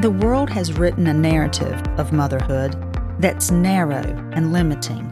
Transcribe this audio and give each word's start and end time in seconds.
The 0.00 0.12
world 0.12 0.48
has 0.50 0.78
written 0.78 1.08
a 1.08 1.12
narrative 1.12 1.82
of 1.98 2.12
motherhood 2.12 2.76
that's 3.18 3.50
narrow 3.50 4.04
and 4.32 4.52
limiting. 4.52 5.08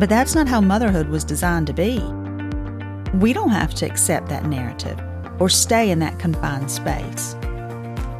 But 0.00 0.08
that's 0.08 0.34
not 0.34 0.48
how 0.48 0.60
motherhood 0.60 1.08
was 1.08 1.22
designed 1.22 1.68
to 1.68 1.72
be. 1.72 2.00
We 3.18 3.32
don't 3.32 3.50
have 3.50 3.72
to 3.74 3.86
accept 3.86 4.28
that 4.28 4.46
narrative 4.46 5.00
or 5.38 5.48
stay 5.48 5.92
in 5.92 6.00
that 6.00 6.18
confined 6.18 6.72
space. 6.72 7.36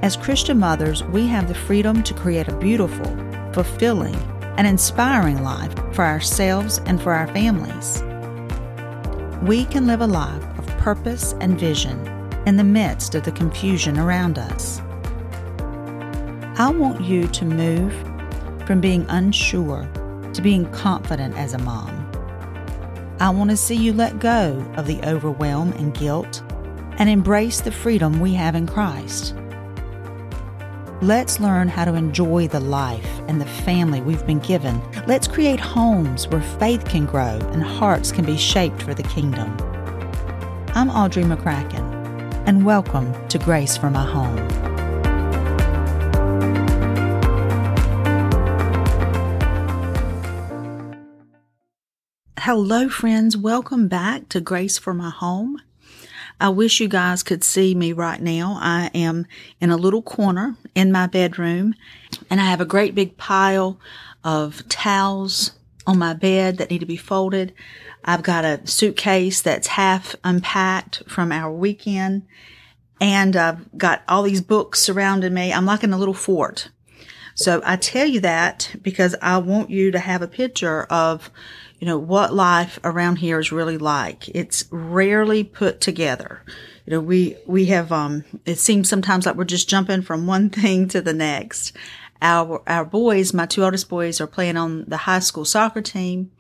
As 0.03 0.17
Christian 0.17 0.61
mothers, 0.61 1.03
we 1.03 1.27
have 1.27 1.49
the 1.49 1.57
freedom 1.57 2.05
to 2.05 2.15
create 2.15 2.47
a 2.47 2.57
beautiful, 2.57 3.07
fulfilling, 3.53 4.15
and 4.59 4.69
inspiring 4.69 5.43
life 5.43 5.75
for 5.93 6.05
ourselves 6.05 6.79
and 6.87 7.03
for 7.03 7.13
our 7.15 7.27
families. 7.35 8.05
We 9.43 9.65
can 9.65 9.89
live 9.89 10.03
a 10.03 10.07
life 10.07 10.45
of 10.57 10.69
purpose 10.79 11.35
and 11.41 11.59
vision 11.59 11.99
in 12.47 12.57
the 12.57 12.63
midst 12.63 13.17
of 13.17 13.25
the 13.25 13.33
confusion 13.33 13.99
around 13.99 14.39
us. 14.39 14.81
I 16.61 16.69
want 16.69 17.01
you 17.01 17.27
to 17.27 17.45
move 17.47 17.91
from 18.67 18.83
being 18.83 19.07
unsure 19.09 19.89
to 20.35 20.43
being 20.43 20.71
confident 20.73 21.35
as 21.39 21.55
a 21.55 21.59
mom. 21.59 21.89
I 23.19 23.31
want 23.31 23.49
to 23.49 23.57
see 23.57 23.77
you 23.77 23.95
let 23.95 24.19
go 24.19 24.63
of 24.77 24.87
the 24.87 25.01
overwhelm 25.09 25.73
and 25.73 25.95
guilt 25.95 26.43
and 26.99 27.09
embrace 27.09 27.63
the 27.63 27.73
freedom 27.73 28.21
we 28.21 28.35
have 28.35 28.55
in 28.55 28.67
Christ. 28.67 29.35
Let's 31.01 31.41
learn 31.41 31.69
how 31.69 31.87
to 31.87 31.95
enjoy 31.95 32.49
the 32.49 32.61
life 32.61 33.09
and 33.27 33.41
the 33.41 33.47
family 33.47 34.03
we've 34.03 34.27
been 34.27 34.41
given. 34.41 34.83
Let's 35.07 35.27
create 35.27 35.61
homes 35.61 36.29
where 36.29 36.43
faith 36.43 36.85
can 36.85 37.07
grow 37.07 37.39
and 37.55 37.63
hearts 37.63 38.13
can 38.13 38.27
be 38.27 38.37
shaped 38.37 38.83
for 38.83 38.93
the 38.93 39.03
kingdom. 39.05 39.57
I'm 40.75 40.91
Audrey 40.91 41.23
McCracken, 41.23 41.81
and 42.47 42.67
welcome 42.67 43.15
to 43.29 43.39
Grace 43.39 43.79
for 43.79 43.89
My 43.89 44.05
Home. 44.05 44.50
Hello, 52.53 52.89
friends. 52.89 53.37
Welcome 53.37 53.87
back 53.87 54.29
to 54.31 54.41
Grace 54.41 54.77
for 54.77 54.93
My 54.93 55.11
Home. 55.11 55.63
I 56.41 56.49
wish 56.49 56.81
you 56.81 56.89
guys 56.89 57.23
could 57.23 57.45
see 57.45 57.77
me 57.77 57.93
right 57.93 58.21
now. 58.21 58.59
I 58.61 58.91
am 58.93 59.29
in 59.61 59.71
a 59.71 59.77
little 59.77 60.03
corner 60.03 60.57
in 60.75 60.91
my 60.91 61.07
bedroom 61.07 61.77
and 62.29 62.41
I 62.41 62.47
have 62.47 62.61
a 62.61 62.65
great 62.65 62.93
big 62.93 63.17
pile 63.17 63.79
of 64.25 64.69
towels 64.69 65.53
on 65.87 66.01
my 66.01 66.13
bed 66.13 66.59
that 66.59 66.71
need 66.71 66.81
to 66.81 66.87
be 66.87 66.97
folded. 66.97 67.55
I've 68.05 68.25
got 68.25 68.45
a 68.45 68.67
suitcase 68.67 69.41
that's 69.41 69.69
half 69.69 70.17
unpacked 70.25 71.05
from 71.07 71.31
our 71.31 71.53
weekend 71.53 72.27
and 73.01 73.37
I've 73.37 73.79
got 73.79 74.03
all 74.09 74.25
these 74.25 74.43
books 74.43 74.81
surrounding 74.81 75.35
me. 75.35 75.53
I'm 75.53 75.67
like 75.67 75.85
in 75.85 75.93
a 75.93 75.99
little 75.99 76.15
fort. 76.15 76.69
So 77.41 77.63
I 77.65 77.77
tell 77.77 78.07
you 78.07 78.21
that 78.21 78.71
because 78.83 79.17
I 79.23 79.39
want 79.39 79.71
you 79.71 79.91
to 79.93 79.99
have 79.99 80.21
a 80.21 80.29
picture 80.29 80.83
of 80.85 81.31
you 81.79 81.87
know, 81.87 81.97
what 81.97 82.35
life 82.35 82.79
around 82.85 83.17
here 83.17 83.41
is 83.41 83.51
really 83.51 83.79
like. 83.79 84.29
It's 84.29 84.67
rarely 84.71 85.43
put 85.43 85.81
together. 85.81 86.43
You 86.85 86.93
know, 86.93 87.01
we, 87.01 87.39
we 87.47 87.65
have, 87.67 87.91
um, 87.91 88.25
it 88.45 88.59
seems 88.59 88.91
sometimes 88.91 89.25
like 89.25 89.37
we're 89.37 89.45
just 89.45 89.71
jumping 89.71 90.03
from 90.03 90.27
one 90.27 90.51
thing 90.51 90.89
to 90.89 91.01
the 91.01 91.15
next. 91.15 91.75
Our, 92.21 92.63
our 92.67 92.85
boys, 92.85 93.33
my 93.33 93.47
two 93.47 93.65
oldest 93.65 93.89
boys 93.89 94.21
are 94.21 94.27
playing 94.27 94.59
on 94.59 94.85
the 94.89 94.99
high 94.99 95.21
school 95.21 95.47
soccer 95.47 95.81
team 95.81 96.31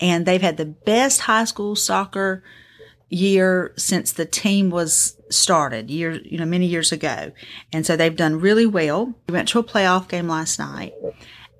and 0.00 0.26
they've 0.26 0.42
had 0.42 0.56
the 0.56 0.66
best 0.66 1.20
high 1.20 1.44
school 1.44 1.76
soccer 1.76 2.42
year 3.10 3.74
since 3.76 4.12
the 4.12 4.24
team 4.24 4.70
was 4.70 5.16
started 5.30 5.90
years, 5.90 6.20
you 6.24 6.38
know, 6.38 6.46
many 6.46 6.66
years 6.66 6.92
ago. 6.92 7.32
And 7.72 7.84
so 7.84 7.96
they've 7.96 8.16
done 8.16 8.40
really 8.40 8.66
well. 8.66 9.14
We 9.28 9.32
went 9.32 9.48
to 9.48 9.58
a 9.58 9.64
playoff 9.64 10.08
game 10.08 10.28
last 10.28 10.58
night 10.58 10.94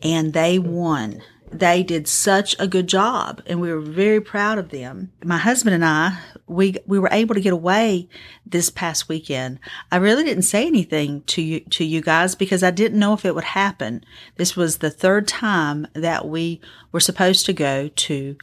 and 0.02 0.32
they 0.32 0.58
won 0.58 1.22
they 1.52 1.82
did 1.82 2.06
such 2.06 2.54
a 2.58 2.68
good 2.68 2.86
job 2.86 3.42
and 3.46 3.60
we 3.60 3.72
were 3.72 3.80
very 3.80 4.20
proud 4.20 4.58
of 4.58 4.70
them. 4.70 5.12
My 5.24 5.38
husband 5.38 5.74
and 5.74 5.84
I, 5.84 6.18
we, 6.46 6.76
we 6.86 6.98
were 6.98 7.08
able 7.10 7.34
to 7.34 7.40
get 7.40 7.52
away 7.52 8.08
this 8.46 8.70
past 8.70 9.08
weekend. 9.08 9.58
I 9.90 9.96
really 9.96 10.24
didn't 10.24 10.42
say 10.42 10.66
anything 10.66 11.22
to 11.22 11.42
you, 11.42 11.60
to 11.60 11.84
you 11.84 12.00
guys 12.00 12.34
because 12.34 12.62
I 12.62 12.70
didn't 12.70 12.98
know 12.98 13.14
if 13.14 13.24
it 13.24 13.34
would 13.34 13.44
happen. 13.44 14.04
This 14.36 14.56
was 14.56 14.78
the 14.78 14.90
third 14.90 15.26
time 15.26 15.86
that 15.94 16.28
we 16.28 16.60
were 16.92 17.00
supposed 17.00 17.46
to 17.46 17.52
go 17.52 17.88
to 17.88 18.36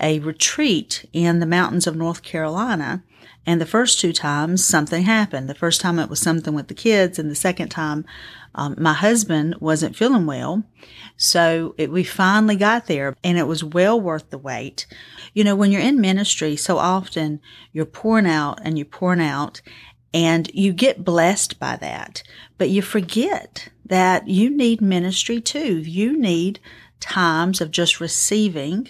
a 0.00 0.18
retreat 0.20 1.08
in 1.12 1.40
the 1.40 1.46
mountains 1.46 1.86
of 1.86 1.96
North 1.96 2.22
Carolina. 2.22 3.02
And 3.44 3.60
the 3.60 3.66
first 3.66 3.98
two 3.98 4.12
times 4.12 4.64
something 4.64 5.02
happened. 5.02 5.48
The 5.48 5.54
first 5.54 5.80
time 5.80 5.98
it 5.98 6.08
was 6.08 6.20
something 6.20 6.54
with 6.54 6.68
the 6.68 6.74
kids 6.74 7.18
and 7.18 7.30
the 7.30 7.34
second 7.34 7.70
time 7.70 8.04
um, 8.54 8.74
my 8.78 8.92
husband 8.92 9.56
wasn't 9.60 9.96
feeling 9.96 10.26
well. 10.26 10.62
So 11.16 11.74
it, 11.78 11.90
we 11.90 12.04
finally 12.04 12.56
got 12.56 12.86
there 12.86 13.16
and 13.24 13.38
it 13.38 13.46
was 13.46 13.64
well 13.64 14.00
worth 14.00 14.30
the 14.30 14.38
wait. 14.38 14.86
You 15.32 15.44
know, 15.44 15.56
when 15.56 15.72
you're 15.72 15.80
in 15.80 16.00
ministry, 16.00 16.56
so 16.56 16.78
often 16.78 17.40
you're 17.72 17.86
pouring 17.86 18.26
out 18.26 18.60
and 18.62 18.76
you're 18.76 18.84
pouring 18.84 19.22
out 19.22 19.62
and 20.12 20.50
you 20.52 20.72
get 20.72 21.04
blessed 21.04 21.58
by 21.58 21.76
that, 21.76 22.22
but 22.58 22.68
you 22.68 22.82
forget 22.82 23.68
that 23.86 24.28
you 24.28 24.50
need 24.50 24.80
ministry 24.82 25.40
too. 25.40 25.78
You 25.78 26.18
need 26.18 26.60
times 27.00 27.60
of 27.60 27.70
just 27.70 28.00
receiving 28.00 28.88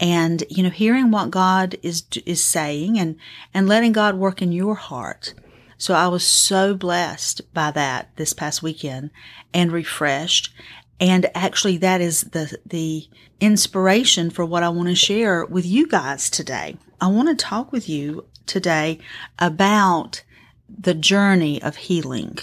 and, 0.00 0.42
you 0.48 0.62
know, 0.62 0.70
hearing 0.70 1.10
what 1.10 1.30
God 1.30 1.76
is, 1.82 2.04
is 2.24 2.42
saying 2.42 2.98
and, 2.98 3.16
and 3.52 3.68
letting 3.68 3.92
God 3.92 4.14
work 4.16 4.40
in 4.40 4.50
your 4.50 4.74
heart. 4.74 5.34
So 5.76 5.94
I 5.94 6.08
was 6.08 6.24
so 6.24 6.74
blessed 6.74 7.52
by 7.52 7.70
that 7.72 8.16
this 8.16 8.32
past 8.32 8.62
weekend 8.62 9.10
and 9.52 9.70
refreshed. 9.70 10.52
And 10.98 11.30
actually 11.34 11.76
that 11.78 12.00
is 12.00 12.22
the, 12.22 12.56
the 12.64 13.08
inspiration 13.40 14.30
for 14.30 14.44
what 14.44 14.62
I 14.62 14.70
want 14.70 14.88
to 14.88 14.94
share 14.94 15.44
with 15.44 15.66
you 15.66 15.86
guys 15.86 16.30
today. 16.30 16.76
I 17.00 17.08
want 17.08 17.28
to 17.28 17.44
talk 17.44 17.70
with 17.70 17.88
you 17.88 18.26
today 18.46 18.98
about 19.38 20.22
the 20.68 20.94
journey 20.94 21.62
of 21.62 21.76
healing. 21.76 22.38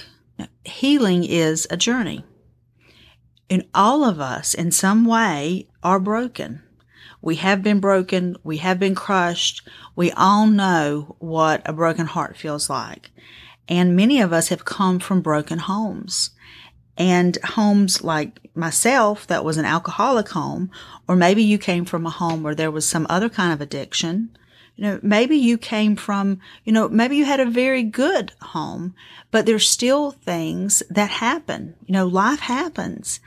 Healing 0.64 1.24
is 1.24 1.68
a 1.70 1.78
journey. 1.78 2.24
And 3.50 3.68
all 3.74 4.04
of 4.04 4.20
us 4.20 4.54
in 4.54 4.72
some 4.72 5.06
way 5.06 5.68
are 5.82 6.00
broken. 6.00 6.62
We 7.22 7.36
have 7.36 7.64
been 7.64 7.80
broken. 7.80 8.38
We 8.44 8.58
have 8.58 8.80
been 8.80 8.96
crushed. 8.96 9.68
We 9.96 10.12
all 10.12 10.48
know 10.48 11.16
what 11.20 11.62
a 11.66 11.74
broken 11.74 12.06
heart 12.06 12.38
feels 12.38 12.70
like. 12.70 13.12
And 13.68 13.96
many 13.96 14.22
of 14.22 14.32
us 14.32 14.50
have 14.50 14.66
come 14.66 15.00
from 15.00 15.22
broken 15.22 15.60
homes 15.60 16.32
and 16.98 17.38
homes 17.44 18.04
like 18.04 18.40
myself 18.56 19.28
that 19.28 19.46
was 19.46 19.58
an 19.58 19.66
alcoholic 19.66 20.30
home, 20.30 20.72
or 21.08 21.16
maybe 21.16 21.44
you 21.44 21.58
came 21.58 21.86
from 21.86 22.06
a 22.06 22.12
home 22.12 22.44
where 22.44 22.56
there 22.56 22.72
was 22.72 22.88
some 22.88 23.06
other 23.10 23.30
kind 23.30 23.54
of 23.54 23.62
addiction. 23.62 24.30
You 24.76 24.84
know, 24.84 25.00
maybe 25.02 25.36
you 25.36 25.58
came 25.58 25.96
from, 25.96 26.40
you 26.64 26.72
know, 26.72 26.88
maybe 26.88 27.18
you 27.18 27.26
had 27.26 27.40
a 27.40 27.46
very 27.46 27.84
good 27.84 28.32
home, 28.42 28.96
but 29.32 29.46
there's 29.46 29.68
still 29.68 30.12
things 30.12 30.84
that 30.90 31.10
happen. 31.10 31.76
You 31.86 31.94
know, 31.94 32.08
life 32.08 32.40
happens 32.40 33.20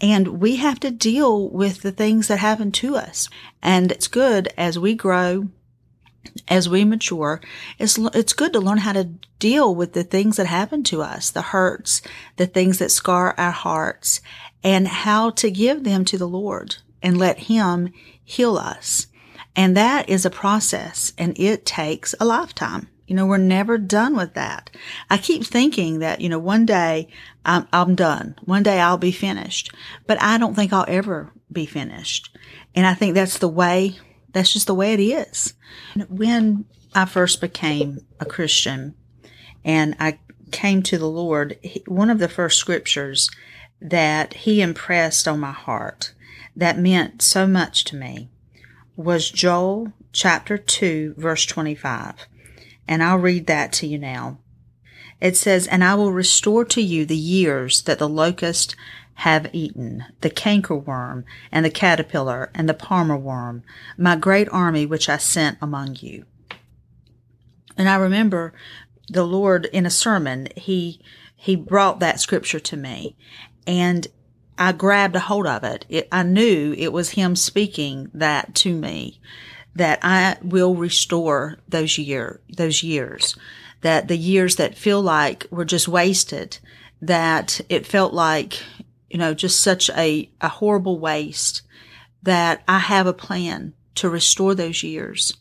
and 0.00 0.40
we 0.40 0.56
have 0.56 0.78
to 0.80 0.90
deal 0.90 1.48
with 1.48 1.82
the 1.82 1.92
things 1.92 2.28
that 2.28 2.38
happen 2.38 2.70
to 2.72 2.96
us. 2.96 3.28
And 3.62 3.90
it's 3.90 4.08
good 4.08 4.52
as 4.56 4.78
we 4.78 4.94
grow, 4.94 5.48
as 6.46 6.68
we 6.68 6.84
mature, 6.84 7.40
it's, 7.78 7.98
it's 8.14 8.32
good 8.32 8.52
to 8.52 8.60
learn 8.60 8.78
how 8.78 8.92
to 8.92 9.10
deal 9.38 9.74
with 9.74 9.92
the 9.92 10.04
things 10.04 10.36
that 10.36 10.46
happen 10.46 10.84
to 10.84 11.02
us, 11.02 11.30
the 11.30 11.42
hurts, 11.42 12.02
the 12.36 12.46
things 12.46 12.78
that 12.78 12.90
scar 12.90 13.34
our 13.38 13.50
hearts, 13.50 14.20
and 14.62 14.86
how 14.86 15.30
to 15.30 15.50
give 15.50 15.84
them 15.84 16.04
to 16.04 16.18
the 16.18 16.28
Lord 16.28 16.76
and 17.02 17.18
let 17.18 17.38
Him 17.38 17.92
heal 18.24 18.56
us. 18.56 19.06
And 19.56 19.76
that 19.76 20.08
is 20.08 20.24
a 20.24 20.30
process 20.30 21.12
and 21.18 21.38
it 21.38 21.66
takes 21.66 22.14
a 22.20 22.24
lifetime. 22.24 22.88
You 23.08 23.16
know, 23.16 23.24
we're 23.24 23.38
never 23.38 23.78
done 23.78 24.14
with 24.14 24.34
that. 24.34 24.68
I 25.08 25.16
keep 25.16 25.42
thinking 25.42 26.00
that, 26.00 26.20
you 26.20 26.28
know, 26.28 26.38
one 26.38 26.66
day 26.66 27.08
I'm, 27.42 27.66
I'm 27.72 27.94
done. 27.94 28.36
One 28.44 28.62
day 28.62 28.78
I'll 28.80 28.98
be 28.98 29.12
finished, 29.12 29.74
but 30.06 30.20
I 30.20 30.36
don't 30.36 30.54
think 30.54 30.74
I'll 30.74 30.84
ever 30.86 31.32
be 31.50 31.64
finished. 31.64 32.36
And 32.74 32.86
I 32.86 32.92
think 32.92 33.14
that's 33.14 33.38
the 33.38 33.48
way, 33.48 33.98
that's 34.32 34.52
just 34.52 34.66
the 34.66 34.74
way 34.74 34.92
it 34.92 35.00
is. 35.00 35.54
When 36.10 36.66
I 36.94 37.06
first 37.06 37.40
became 37.40 38.04
a 38.20 38.26
Christian 38.26 38.94
and 39.64 39.96
I 39.98 40.18
came 40.50 40.82
to 40.82 40.98
the 40.98 41.08
Lord, 41.08 41.58
one 41.86 42.10
of 42.10 42.18
the 42.18 42.28
first 42.28 42.58
scriptures 42.58 43.30
that 43.80 44.34
he 44.34 44.60
impressed 44.60 45.26
on 45.26 45.40
my 45.40 45.52
heart 45.52 46.12
that 46.54 46.78
meant 46.78 47.22
so 47.22 47.46
much 47.46 47.84
to 47.84 47.96
me 47.96 48.28
was 48.96 49.30
Joel 49.30 49.94
chapter 50.12 50.58
2 50.58 51.14
verse 51.16 51.46
25 51.46 52.26
and 52.88 53.02
I'll 53.02 53.18
read 53.18 53.46
that 53.46 53.72
to 53.74 53.86
you 53.86 53.98
now. 53.98 54.38
It 55.20 55.36
says, 55.36 55.66
And 55.66 55.84
I 55.84 55.94
will 55.94 56.12
restore 56.12 56.64
to 56.66 56.80
you 56.80 57.04
the 57.04 57.16
years 57.16 57.82
that 57.82 57.98
the 57.98 58.08
locust 58.08 58.74
have 59.14 59.52
eaten, 59.52 60.04
the 60.20 60.30
cankerworm, 60.30 61.24
and 61.50 61.64
the 61.64 61.70
caterpillar, 61.70 62.50
and 62.54 62.68
the 62.68 62.74
palmer 62.74 63.16
worm, 63.16 63.62
my 63.96 64.16
great 64.16 64.48
army 64.50 64.86
which 64.86 65.08
I 65.08 65.16
sent 65.16 65.58
among 65.60 65.96
you. 66.00 66.24
And 67.76 67.88
I 67.88 67.96
remember 67.96 68.52
the 69.08 69.24
Lord 69.24 69.66
in 69.66 69.86
a 69.86 69.90
sermon, 69.90 70.48
he 70.56 71.00
he 71.34 71.54
brought 71.54 72.00
that 72.00 72.18
scripture 72.18 72.58
to 72.58 72.76
me 72.76 73.16
and 73.64 74.08
I 74.58 74.72
grabbed 74.72 75.14
a 75.14 75.20
hold 75.20 75.46
of 75.46 75.62
it. 75.62 75.86
it. 75.88 76.08
I 76.10 76.24
knew 76.24 76.74
it 76.76 76.92
was 76.92 77.10
him 77.10 77.36
speaking 77.36 78.10
that 78.12 78.56
to 78.56 78.74
me, 78.74 79.20
that 79.78 80.00
I 80.02 80.36
will 80.42 80.74
restore 80.74 81.58
those 81.68 81.98
year, 81.98 82.40
those 82.48 82.82
years, 82.82 83.36
that 83.80 84.08
the 84.08 84.16
years 84.16 84.56
that 84.56 84.76
feel 84.76 85.00
like 85.00 85.46
were 85.50 85.64
just 85.64 85.86
wasted, 85.86 86.58
that 87.00 87.60
it 87.68 87.86
felt 87.86 88.12
like, 88.12 88.60
you 89.08 89.18
know, 89.18 89.34
just 89.34 89.60
such 89.60 89.88
a, 89.90 90.28
a 90.40 90.48
horrible 90.48 90.98
waste, 90.98 91.62
that 92.24 92.62
I 92.66 92.80
have 92.80 93.06
a 93.06 93.12
plan 93.12 93.72
to 93.94 94.10
restore 94.10 94.54
those 94.56 94.82
years, 94.82 95.36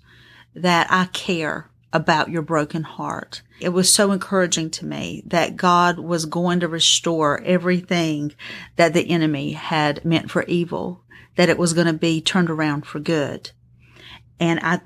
that 0.53 0.87
I 0.91 1.05
care 1.05 1.69
about 1.91 2.29
your 2.29 2.43
broken 2.43 2.83
heart. 2.83 3.41
It 3.59 3.69
was 3.69 3.91
so 3.91 4.11
encouraging 4.11 4.69
to 4.71 4.85
me 4.85 5.23
that 5.25 5.57
God 5.57 5.97
was 5.97 6.25
going 6.25 6.59
to 6.59 6.67
restore 6.67 7.41
everything 7.41 8.35
that 8.75 8.93
the 8.93 9.09
enemy 9.09 9.53
had 9.53 10.05
meant 10.05 10.29
for 10.29 10.43
evil, 10.43 11.01
that 11.37 11.49
it 11.49 11.57
was 11.57 11.73
going 11.73 11.87
to 11.87 11.93
be 11.93 12.21
turned 12.21 12.51
around 12.51 12.85
for 12.85 12.99
good. 12.99 13.49
And 14.39 14.59
I, 14.61 14.81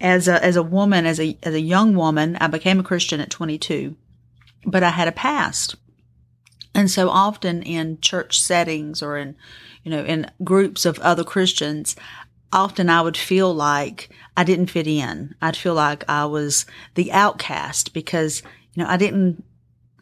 as 0.00 0.28
a, 0.28 0.42
as 0.44 0.56
a 0.56 0.62
woman, 0.62 1.06
as 1.06 1.20
a, 1.20 1.36
as 1.42 1.54
a 1.54 1.60
young 1.60 1.94
woman, 1.94 2.36
I 2.36 2.46
became 2.46 2.80
a 2.80 2.84
Christian 2.84 3.20
at 3.20 3.30
22, 3.30 3.96
but 4.64 4.82
I 4.82 4.90
had 4.90 5.08
a 5.08 5.12
past. 5.12 5.76
And 6.74 6.90
so 6.90 7.08
often 7.08 7.62
in 7.62 8.00
church 8.00 8.40
settings 8.40 9.02
or 9.02 9.18
in, 9.18 9.36
you 9.82 9.90
know, 9.90 10.04
in 10.04 10.30
groups 10.44 10.84
of 10.86 10.98
other 11.00 11.24
Christians, 11.24 11.96
often 12.52 12.88
I 12.88 13.02
would 13.02 13.16
feel 13.16 13.52
like 13.52 14.10
I 14.36 14.44
didn't 14.44 14.68
fit 14.68 14.86
in. 14.86 15.34
I'd 15.42 15.56
feel 15.56 15.74
like 15.74 16.08
I 16.08 16.24
was 16.26 16.66
the 16.94 17.12
outcast 17.12 17.92
because, 17.92 18.42
you 18.74 18.82
know, 18.82 18.88
I 18.88 18.96
didn't, 18.96 19.44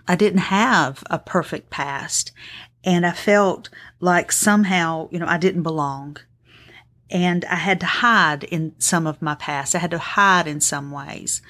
I 0.06 0.16
didn't 0.16 0.40
have 0.40 1.02
a 1.10 1.18
perfect 1.18 1.70
past. 1.70 2.32
And 2.84 3.04
I 3.06 3.12
felt 3.12 3.68
like 3.98 4.30
somehow, 4.30 5.08
you 5.10 5.18
know, 5.18 5.26
I 5.26 5.38
didn't 5.38 5.62
belong. 5.62 6.18
And 7.10 7.44
I 7.44 7.56
had 7.56 7.80
to 7.80 7.86
hide 7.86 8.44
in 8.44 8.74
some 8.78 9.06
of 9.06 9.22
my 9.22 9.34
past. 9.34 9.74
I 9.74 9.78
had 9.78 9.92
to 9.92 9.98
hide 9.98 10.46
in 10.46 10.60
some 10.60 10.90
ways 10.90 11.42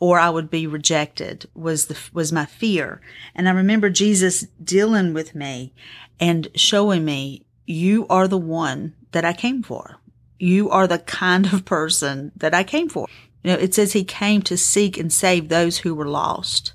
or 0.00 0.18
I 0.18 0.28
would 0.28 0.50
be 0.50 0.66
rejected 0.66 1.48
was 1.54 1.86
the, 1.86 1.96
was 2.12 2.32
my 2.32 2.44
fear. 2.44 3.00
And 3.34 3.48
I 3.48 3.52
remember 3.52 3.88
Jesus 3.90 4.46
dealing 4.62 5.14
with 5.14 5.34
me 5.34 5.72
and 6.18 6.48
showing 6.54 7.04
me, 7.04 7.46
you 7.64 8.06
are 8.08 8.28
the 8.28 8.36
one 8.36 8.94
that 9.12 9.24
I 9.24 9.32
came 9.32 9.62
for 9.62 10.00
you 10.38 10.68
are 10.70 10.86
the 10.86 10.98
kind 10.98 11.52
of 11.52 11.64
person 11.64 12.32
that 12.36 12.54
I 12.54 12.64
came 12.64 12.88
for. 12.88 13.08
You 13.42 13.52
know, 13.52 13.58
it 13.58 13.74
says 13.74 13.92
he 13.92 14.04
came 14.04 14.42
to 14.42 14.56
seek 14.56 14.98
and 14.98 15.12
save 15.12 15.48
those 15.48 15.78
who 15.78 15.94
were 15.94 16.08
lost. 16.08 16.74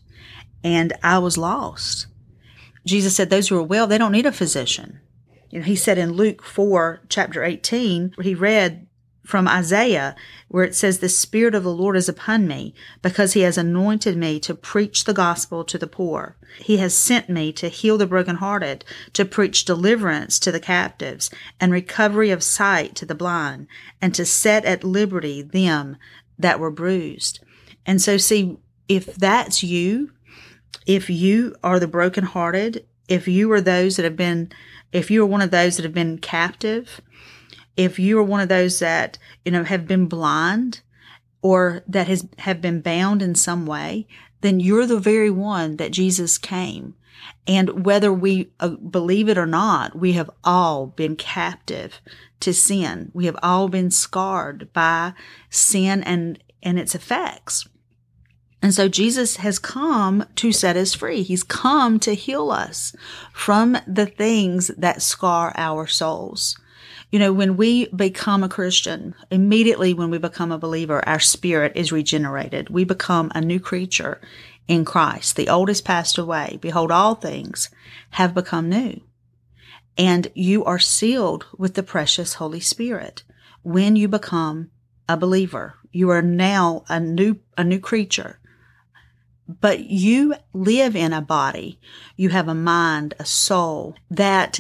And 0.64 0.94
I 1.04 1.20
was 1.20 1.38
lost. 1.38 2.08
Jesus 2.86 3.16
said, 3.16 3.30
those 3.30 3.48
who 3.48 3.58
are 3.58 3.64
well, 3.64 3.88
they 3.88 3.98
don't 3.98 4.12
need 4.12 4.26
a 4.26 4.32
physician. 4.32 5.00
You 5.50 5.60
know, 5.60 5.66
he 5.66 5.76
said 5.76 5.98
in 5.98 6.14
Luke 6.14 6.44
4, 6.44 7.02
chapter 7.10 7.44
18, 7.44 8.16
he 8.22 8.36
read 8.36 8.88
from 9.30 9.48
Isaiah, 9.48 10.16
where 10.48 10.64
it 10.64 10.76
says, 10.76 11.00
The 11.00 11.10
Spirit 11.10 11.54
of 11.54 11.64
the 11.64 11.74
Lord 11.74 11.96
is 11.96 12.10
upon 12.10 12.48
me, 12.48 12.74
because 13.02 13.34
he 13.34 13.42
has 13.42 13.58
anointed 13.58 14.18
me 14.18 14.40
to 14.42 14.56
preach 14.56 15.04
the 15.04 15.14
gospel 15.14 15.64
to 15.66 15.78
the 15.78 15.88
poor. 15.88 16.36
He 16.60 16.78
has 16.78 16.96
sent 16.96 17.30
me 17.30 17.54
to 17.54 17.70
heal 17.70 17.98
the 17.98 18.08
brokenhearted, 18.08 18.84
to 19.14 19.26
preach 19.26 19.66
deliverance 19.66 20.40
to 20.40 20.52
the 20.52 20.60
captives, 20.60 21.30
and 21.60 21.72
recovery 21.72 22.32
of 22.32 22.42
sight 22.44 22.96
to 22.96 23.06
the 23.06 23.16
blind, 23.16 23.68
and 24.02 24.16
to 24.16 24.26
set 24.26 24.66
at 24.66 24.84
liberty 24.84 25.44
them 25.44 25.98
that 26.40 26.60
were 26.60 26.72
bruised. 26.72 27.40
And 27.86 28.02
so, 28.02 28.18
see, 28.18 28.58
if 28.88 29.16
that's 29.16 29.64
you, 29.64 30.12
if 30.88 31.10
you 31.10 31.56
are 31.64 31.80
the 31.80 31.88
brokenhearted, 31.88 32.86
if 33.08 33.28
you 33.28 33.52
are 33.52 33.62
those 33.62 33.96
that 33.96 34.06
have 34.06 34.16
been, 34.16 34.52
if 34.92 35.12
you 35.12 35.24
are 35.24 35.28
one 35.28 35.42
of 35.42 35.52
those 35.52 35.78
that 35.78 35.84
have 35.84 35.94
been 35.94 36.18
captive, 36.18 37.02
if 37.78 38.00
you 38.00 38.18
are 38.20 38.24
one 38.24 38.42
of 38.42 38.50
those 38.50 38.80
that, 38.80 39.18
you 39.46 39.52
know, 39.52 39.64
have 39.64 39.88
been 39.88 40.08
blind 40.08 40.82
or 41.42 41.84
that 41.88 42.08
has 42.08 42.28
have 42.40 42.62
been 42.62 42.82
bound 42.82 43.22
in 43.22 43.36
some 43.36 43.66
way, 43.66 44.08
then 44.42 44.60
you're 44.60 44.86
the 44.86 45.00
very 45.00 45.30
one 45.30 45.78
that 45.78 45.92
Jesus 45.92 46.38
came. 46.38 46.96
And 47.48 47.86
whether 47.86 48.14
we 48.14 48.52
uh, 48.60 48.70
believe 48.70 49.30
it 49.30 49.38
or 49.38 49.46
not, 49.46 49.98
we 49.98 50.14
have 50.14 50.30
all 50.44 50.88
been 50.88 51.16
captive 51.16 52.02
to 52.42 52.54
sin. 52.54 53.12
We 53.14 53.26
have 53.26 53.38
all 53.42 53.70
been 53.70 53.92
scarred 53.92 54.72
by 54.74 55.14
sin 55.50 56.04
and, 56.04 56.42
and 56.64 56.80
its 56.80 56.96
effects. 56.96 57.68
And 58.62 58.74
so 58.74 58.90
Jesus 58.90 59.38
has 59.38 59.58
come 59.58 60.26
to 60.36 60.52
set 60.52 60.76
us 60.76 60.94
free. 60.94 61.24
He's 61.24 61.44
come 61.44 62.00
to 62.02 62.14
heal 62.14 62.52
us 62.52 62.94
from 63.32 63.78
the 63.88 64.06
things 64.06 64.68
that 64.78 65.02
scar 65.02 65.54
our 65.56 65.88
souls. 65.88 66.58
You 67.12 67.20
know, 67.20 67.34
when 67.34 67.58
we 67.58 67.88
become 67.88 68.44
a 68.44 68.50
Christian, 68.50 69.16
immediately 69.32 69.94
when 69.94 70.12
we 70.12 70.18
become 70.18 70.52
a 70.52 70.60
believer, 70.60 71.08
our 71.08 71.20
spirit 71.20 71.72
is 71.76 71.92
regenerated. 71.92 72.70
We 72.70 72.84
become 72.84 73.32
a 73.34 73.42
new 73.42 73.60
creature 73.60 74.22
in 74.68 74.86
Christ. 74.86 75.36
The 75.36 75.50
old 75.50 75.70
has 75.70 75.82
passed 75.82 76.18
away. 76.18 76.60
Behold, 76.62 76.92
all 76.92 77.16
things 77.16 77.70
have 78.12 78.36
become 78.36 78.70
new. 78.70 79.02
And 79.98 80.28
you 80.36 80.64
are 80.66 80.80
sealed 80.80 81.46
with 81.58 81.74
the 81.74 81.84
precious 81.84 82.36
Holy 82.36 82.60
Spirit. 82.60 83.24
When 83.64 83.96
you 83.96 84.08
become 84.08 84.70
a 85.08 85.18
believer, 85.18 85.76
you 85.92 86.10
are 86.12 86.22
now 86.22 86.84
a 86.88 87.00
new, 87.00 87.40
a 87.58 87.64
new 87.64 87.80
creature. 87.80 88.39
But 89.50 89.80
you 89.80 90.36
live 90.54 90.96
in 90.96 91.12
a 91.12 91.22
body. 91.22 91.80
You 92.16 92.30
have 92.30 92.48
a 92.48 92.54
mind, 92.54 93.16
a 93.18 93.26
soul 93.26 93.96
that 94.12 94.60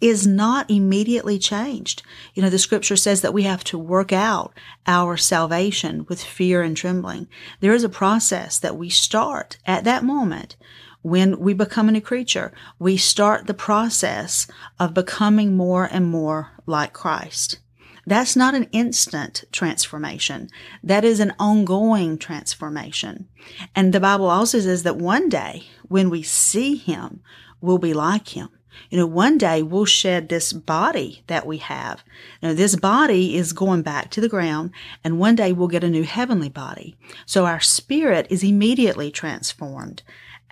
is 0.00 0.26
not 0.26 0.70
immediately 0.70 1.38
changed. 1.38 2.02
You 2.34 2.42
know, 2.42 2.48
the 2.48 2.58
scripture 2.58 2.96
says 2.96 3.20
that 3.20 3.34
we 3.34 3.42
have 3.42 3.62
to 3.64 3.78
work 3.78 4.10
out 4.10 4.52
our 4.86 5.18
salvation 5.18 6.06
with 6.08 6.22
fear 6.22 6.62
and 6.62 6.74
trembling. 6.74 7.28
There 7.60 7.74
is 7.74 7.84
a 7.84 7.90
process 7.90 8.58
that 8.58 8.76
we 8.76 8.88
start 8.88 9.58
at 9.66 9.84
that 9.84 10.02
moment 10.02 10.56
when 11.02 11.38
we 11.38 11.52
become 11.52 11.88
a 11.88 11.92
new 11.92 12.00
creature. 12.00 12.52
We 12.78 12.96
start 12.96 13.46
the 13.46 13.54
process 13.54 14.48
of 14.80 14.94
becoming 14.94 15.56
more 15.56 15.84
and 15.84 16.06
more 16.06 16.52
like 16.66 16.94
Christ. 16.94 17.58
That's 18.06 18.34
not 18.34 18.54
an 18.54 18.68
instant 18.72 19.44
transformation. 19.52 20.48
That 20.82 21.04
is 21.04 21.20
an 21.20 21.32
ongoing 21.38 22.18
transformation. 22.18 23.28
And 23.76 23.92
the 23.92 24.00
Bible 24.00 24.26
also 24.26 24.60
says 24.60 24.82
that 24.82 24.96
one 24.96 25.28
day 25.28 25.64
when 25.88 26.10
we 26.10 26.22
see 26.22 26.76
him, 26.76 27.20
we'll 27.60 27.78
be 27.78 27.94
like 27.94 28.28
him. 28.36 28.48
You 28.90 28.98
know, 28.98 29.06
one 29.06 29.38
day 29.38 29.62
we'll 29.62 29.84
shed 29.84 30.28
this 30.28 30.52
body 30.52 31.22
that 31.26 31.46
we 31.46 31.58
have. 31.58 32.02
You 32.40 32.48
know, 32.48 32.54
this 32.54 32.74
body 32.76 33.36
is 33.36 33.52
going 33.52 33.82
back 33.82 34.10
to 34.10 34.20
the 34.20 34.28
ground 34.28 34.70
and 35.04 35.18
one 35.18 35.36
day 35.36 35.52
we'll 35.52 35.68
get 35.68 35.84
a 35.84 35.90
new 35.90 36.04
heavenly 36.04 36.48
body. 36.48 36.96
So 37.26 37.46
our 37.46 37.60
spirit 37.60 38.26
is 38.30 38.42
immediately 38.42 39.10
transformed. 39.10 40.02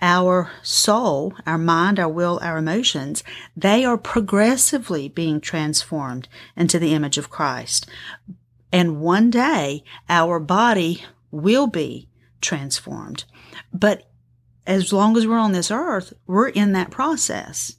Our 0.01 0.51
soul, 0.63 1.33
our 1.45 1.57
mind, 1.57 1.99
our 1.99 2.09
will, 2.09 2.39
our 2.41 2.57
emotions, 2.57 3.23
they 3.55 3.85
are 3.85 3.97
progressively 3.97 5.07
being 5.09 5.39
transformed 5.39 6.27
into 6.57 6.79
the 6.79 6.93
image 6.93 7.17
of 7.17 7.29
Christ. 7.29 7.87
And 8.71 9.01
one 9.01 9.29
day 9.29 9.83
our 10.09 10.39
body 10.39 11.03
will 11.29 11.67
be 11.67 12.07
transformed. 12.41 13.25
But 13.73 14.09
as 14.65 14.93
long 14.93 15.17
as 15.17 15.27
we're 15.27 15.37
on 15.37 15.51
this 15.51 15.71
earth, 15.71 16.13
we're 16.27 16.49
in 16.49 16.73
that 16.73 16.91
process. 16.91 17.75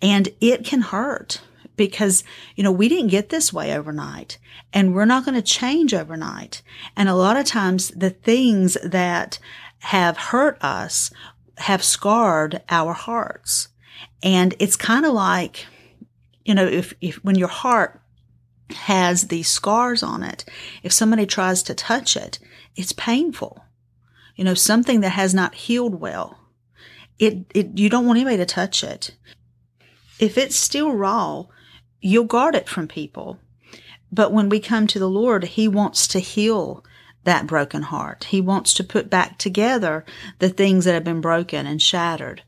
And 0.00 0.28
it 0.40 0.64
can 0.64 0.80
hurt 0.80 1.40
because, 1.76 2.24
you 2.56 2.64
know, 2.64 2.72
we 2.72 2.88
didn't 2.88 3.08
get 3.08 3.28
this 3.28 3.52
way 3.52 3.76
overnight 3.76 4.38
and 4.72 4.94
we're 4.94 5.04
not 5.04 5.24
going 5.24 5.34
to 5.34 5.42
change 5.42 5.94
overnight. 5.94 6.62
And 6.96 7.08
a 7.08 7.14
lot 7.14 7.36
of 7.36 7.46
times 7.46 7.88
the 7.90 8.10
things 8.10 8.76
that 8.82 9.38
have 9.80 10.16
hurt 10.16 10.62
us 10.62 11.10
have 11.58 11.84
scarred 11.84 12.62
our 12.68 12.92
hearts. 12.92 13.68
And 14.22 14.54
it's 14.58 14.76
kind 14.76 15.04
of 15.04 15.12
like, 15.12 15.66
you 16.44 16.54
know, 16.54 16.66
if, 16.66 16.94
if 17.00 17.16
when 17.24 17.36
your 17.36 17.48
heart 17.48 18.00
has 18.70 19.28
these 19.28 19.48
scars 19.48 20.02
on 20.02 20.22
it, 20.22 20.44
if 20.82 20.92
somebody 20.92 21.26
tries 21.26 21.62
to 21.64 21.74
touch 21.74 22.16
it, 22.16 22.38
it's 22.74 22.92
painful. 22.92 23.64
You 24.36 24.44
know, 24.44 24.54
something 24.54 25.00
that 25.00 25.10
has 25.10 25.34
not 25.34 25.54
healed 25.54 26.00
well. 26.00 26.38
It, 27.18 27.44
it, 27.54 27.78
you 27.78 27.88
don't 27.88 28.06
want 28.06 28.16
anybody 28.16 28.38
to 28.38 28.46
touch 28.46 28.82
it 28.82 29.12
if 30.22 30.38
it's 30.38 30.54
still 30.54 30.92
raw, 30.92 31.46
you'll 32.00 32.24
guard 32.24 32.54
it 32.54 32.68
from 32.68 32.86
people. 32.86 33.40
But 34.12 34.32
when 34.32 34.48
we 34.48 34.60
come 34.60 34.86
to 34.86 35.00
the 35.00 35.08
Lord, 35.08 35.42
He 35.42 35.66
wants 35.66 36.06
to 36.08 36.20
heal 36.20 36.84
that 37.24 37.46
broken 37.46 37.82
heart. 37.82 38.24
He 38.24 38.40
wants 38.40 38.74
to 38.74 38.84
put 38.84 39.10
back 39.10 39.38
together 39.38 40.04
the 40.38 40.48
things 40.48 40.84
that 40.84 40.94
have 40.94 41.04
been 41.04 41.20
broken 41.20 41.66
and 41.66 41.80
shattered. 41.80 42.42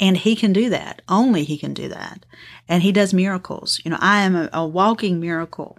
And 0.00 0.16
He 0.16 0.36
can 0.36 0.52
do 0.52 0.70
that. 0.70 1.02
Only 1.08 1.44
He 1.44 1.58
can 1.58 1.74
do 1.74 1.88
that. 1.88 2.24
And 2.68 2.82
He 2.82 2.92
does 2.92 3.14
miracles. 3.14 3.80
You 3.84 3.90
know, 3.90 3.98
I 4.00 4.22
am 4.22 4.36
a, 4.36 4.48
a 4.52 4.66
walking 4.66 5.20
miracle. 5.20 5.78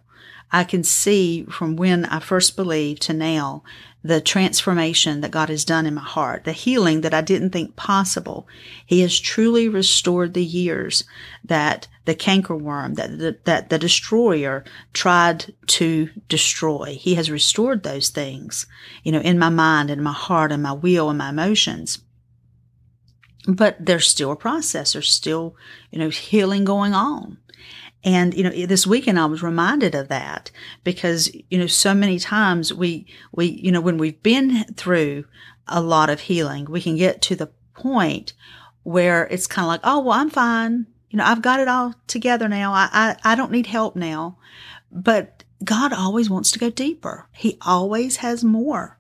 I 0.51 0.63
can 0.63 0.83
see 0.83 1.43
from 1.45 1.75
when 1.75 2.05
I 2.05 2.19
first 2.19 2.55
believed 2.55 3.01
to 3.03 3.13
now 3.13 3.63
the 4.03 4.21
transformation 4.21 5.19
that 5.21 5.31
God 5.31 5.49
has 5.49 5.65
done 5.65 5.85
in 5.85 5.93
my 5.93 6.01
heart, 6.01 6.45
the 6.45 6.53
healing 6.53 7.01
that 7.01 7.13
I 7.13 7.21
didn't 7.21 7.49
think 7.49 7.75
possible. 7.75 8.47
He 8.85 9.01
has 9.01 9.19
truly 9.19 9.67
restored 9.67 10.33
the 10.33 10.43
years 10.43 11.03
that 11.43 11.87
the 12.05 12.15
cankerworm, 12.15 12.95
that 12.95 13.19
the, 13.19 13.37
that 13.43 13.69
the 13.69 13.77
destroyer 13.77 14.63
tried 14.93 15.53
to 15.67 16.09
destroy. 16.29 16.97
He 16.99 17.15
has 17.15 17.29
restored 17.29 17.83
those 17.83 18.09
things, 18.09 18.67
you 19.03 19.11
know, 19.11 19.19
in 19.19 19.37
my 19.37 19.49
mind 19.49 19.91
and 19.91 20.01
my 20.01 20.13
heart 20.13 20.53
and 20.53 20.63
my 20.63 20.73
will 20.73 21.09
and 21.09 21.17
my 21.17 21.29
emotions. 21.29 21.99
But 23.47 23.77
there's 23.79 24.07
still 24.07 24.31
a 24.31 24.37
process. 24.37 24.93
There's 24.93 25.11
still, 25.11 25.55
you 25.91 25.99
know, 25.99 26.09
healing 26.09 26.63
going 26.63 26.93
on. 26.93 27.37
And, 28.03 28.33
you 28.33 28.43
know, 28.43 28.65
this 28.65 28.87
weekend 28.87 29.19
I 29.19 29.25
was 29.25 29.43
reminded 29.43 29.93
of 29.93 30.07
that 30.07 30.51
because, 30.83 31.33
you 31.49 31.57
know, 31.57 31.67
so 31.67 31.93
many 31.93 32.17
times 32.17 32.73
we, 32.73 33.05
we, 33.33 33.47
you 33.47 33.71
know, 33.71 33.81
when 33.81 33.97
we've 33.97 34.21
been 34.23 34.63
through 34.75 35.25
a 35.67 35.81
lot 35.81 36.09
of 36.09 36.21
healing, 36.21 36.65
we 36.65 36.81
can 36.81 36.95
get 36.95 37.21
to 37.23 37.35
the 37.35 37.51
point 37.73 38.33
where 38.83 39.27
it's 39.27 39.47
kind 39.47 39.65
of 39.65 39.67
like, 39.67 39.81
oh, 39.83 39.99
well, 39.99 40.19
I'm 40.19 40.29
fine. 40.29 40.87
You 41.09 41.17
know, 41.17 41.25
I've 41.25 41.41
got 41.41 41.59
it 41.59 41.67
all 41.67 41.93
together 42.07 42.47
now. 42.47 42.71
I, 42.71 42.89
I, 42.91 43.33
I 43.33 43.35
don't 43.35 43.51
need 43.51 43.67
help 43.67 43.95
now. 43.95 44.37
But 44.91 45.43
God 45.63 45.91
always 45.91 46.29
wants 46.29 46.51
to 46.51 46.59
go 46.59 46.69
deeper. 46.69 47.27
He 47.33 47.57
always 47.61 48.17
has 48.17 48.43
more. 48.43 48.97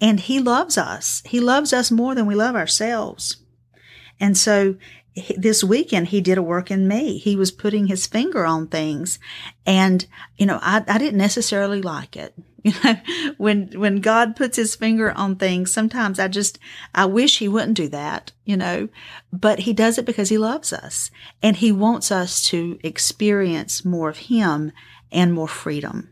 And 0.00 0.18
He 0.18 0.40
loves 0.40 0.76
us. 0.76 1.22
He 1.26 1.38
loves 1.38 1.72
us 1.72 1.90
more 1.90 2.14
than 2.14 2.26
we 2.26 2.34
love 2.34 2.56
ourselves. 2.56 3.36
And 4.18 4.36
so 4.36 4.76
this 5.36 5.62
weekend 5.62 6.08
he 6.08 6.20
did 6.20 6.38
a 6.38 6.42
work 6.42 6.70
in 6.70 6.88
me. 6.88 7.18
He 7.18 7.36
was 7.36 7.50
putting 7.50 7.86
his 7.86 8.06
finger 8.06 8.46
on 8.46 8.66
things 8.66 9.18
and, 9.66 10.06
you 10.36 10.46
know, 10.46 10.58
I, 10.62 10.82
I 10.88 10.98
didn't 10.98 11.18
necessarily 11.18 11.82
like 11.82 12.16
it. 12.16 12.34
You 12.64 12.72
know, 12.84 12.94
when, 13.38 13.70
when 13.74 14.00
God 14.00 14.36
puts 14.36 14.56
his 14.56 14.76
finger 14.76 15.10
on 15.10 15.34
things, 15.34 15.72
sometimes 15.72 16.20
I 16.20 16.28
just, 16.28 16.60
I 16.94 17.06
wish 17.06 17.40
he 17.40 17.48
wouldn't 17.48 17.76
do 17.76 17.88
that, 17.88 18.30
you 18.44 18.56
know, 18.56 18.88
but 19.32 19.58
he 19.58 19.72
does 19.72 19.98
it 19.98 20.04
because 20.04 20.28
he 20.28 20.38
loves 20.38 20.72
us 20.72 21.10
and 21.42 21.56
he 21.56 21.72
wants 21.72 22.12
us 22.12 22.46
to 22.50 22.78
experience 22.84 23.84
more 23.84 24.08
of 24.08 24.18
him 24.18 24.70
and 25.10 25.34
more 25.34 25.48
freedom. 25.48 26.08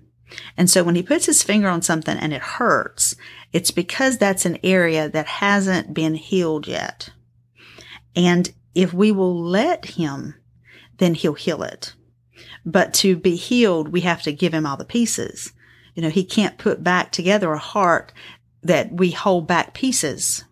And 0.56 0.68
so 0.68 0.82
when 0.82 0.96
he 0.96 1.04
puts 1.04 1.26
his 1.26 1.44
finger 1.44 1.68
on 1.68 1.82
something 1.82 2.18
and 2.18 2.32
it 2.32 2.42
hurts, 2.42 3.14
it's 3.52 3.70
because 3.70 4.18
that's 4.18 4.44
an 4.44 4.58
area 4.64 5.08
that 5.08 5.26
hasn't 5.26 5.94
been 5.94 6.14
healed 6.14 6.66
yet. 6.66 7.10
And 8.16 8.52
if 8.74 8.92
we 8.92 9.12
will 9.12 9.40
let 9.40 9.84
him, 9.84 10.34
then 10.98 11.14
he'll 11.14 11.34
heal 11.34 11.62
it. 11.62 11.94
But 12.64 12.94
to 12.94 13.16
be 13.16 13.36
healed, 13.36 13.88
we 13.88 14.02
have 14.02 14.22
to 14.22 14.32
give 14.32 14.54
him 14.54 14.66
all 14.66 14.76
the 14.76 14.84
pieces. 14.84 15.52
You 15.94 16.02
know, 16.02 16.10
he 16.10 16.24
can't 16.24 16.58
put 16.58 16.84
back 16.84 17.10
together 17.10 17.52
a 17.52 17.58
heart 17.58 18.12
that 18.62 18.92
we 18.92 19.10
hold 19.10 19.46
back 19.46 19.74
pieces. 19.74 20.44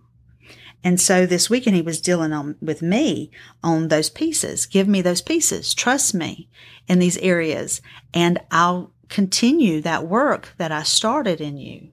And 0.85 1.01
so 1.01 1.27
this 1.27 1.51
weekend 1.51 1.77
he 1.77 1.83
was 1.83 2.01
dealing 2.01 2.33
on 2.33 2.57
with 2.61 2.83
me 2.83 3.31
on 3.63 3.89
those 3.89 4.11
pieces. 4.11 4.67
Give 4.67 4.89
me 4.89 5.03
those 5.03 5.21
pieces. 5.21 5.75
Trust 5.75 6.15
me 6.15 6.49
in 6.87 6.99
these 6.99 7.19
areas 7.19 7.83
and 8.15 8.39
I'll 8.51 8.93
continue 9.09 9.81
that 9.83 10.07
work 10.07 10.55
that 10.59 10.71
I 10.71 10.83
started 10.83 11.41
in 11.41 11.57
you 11.57 11.89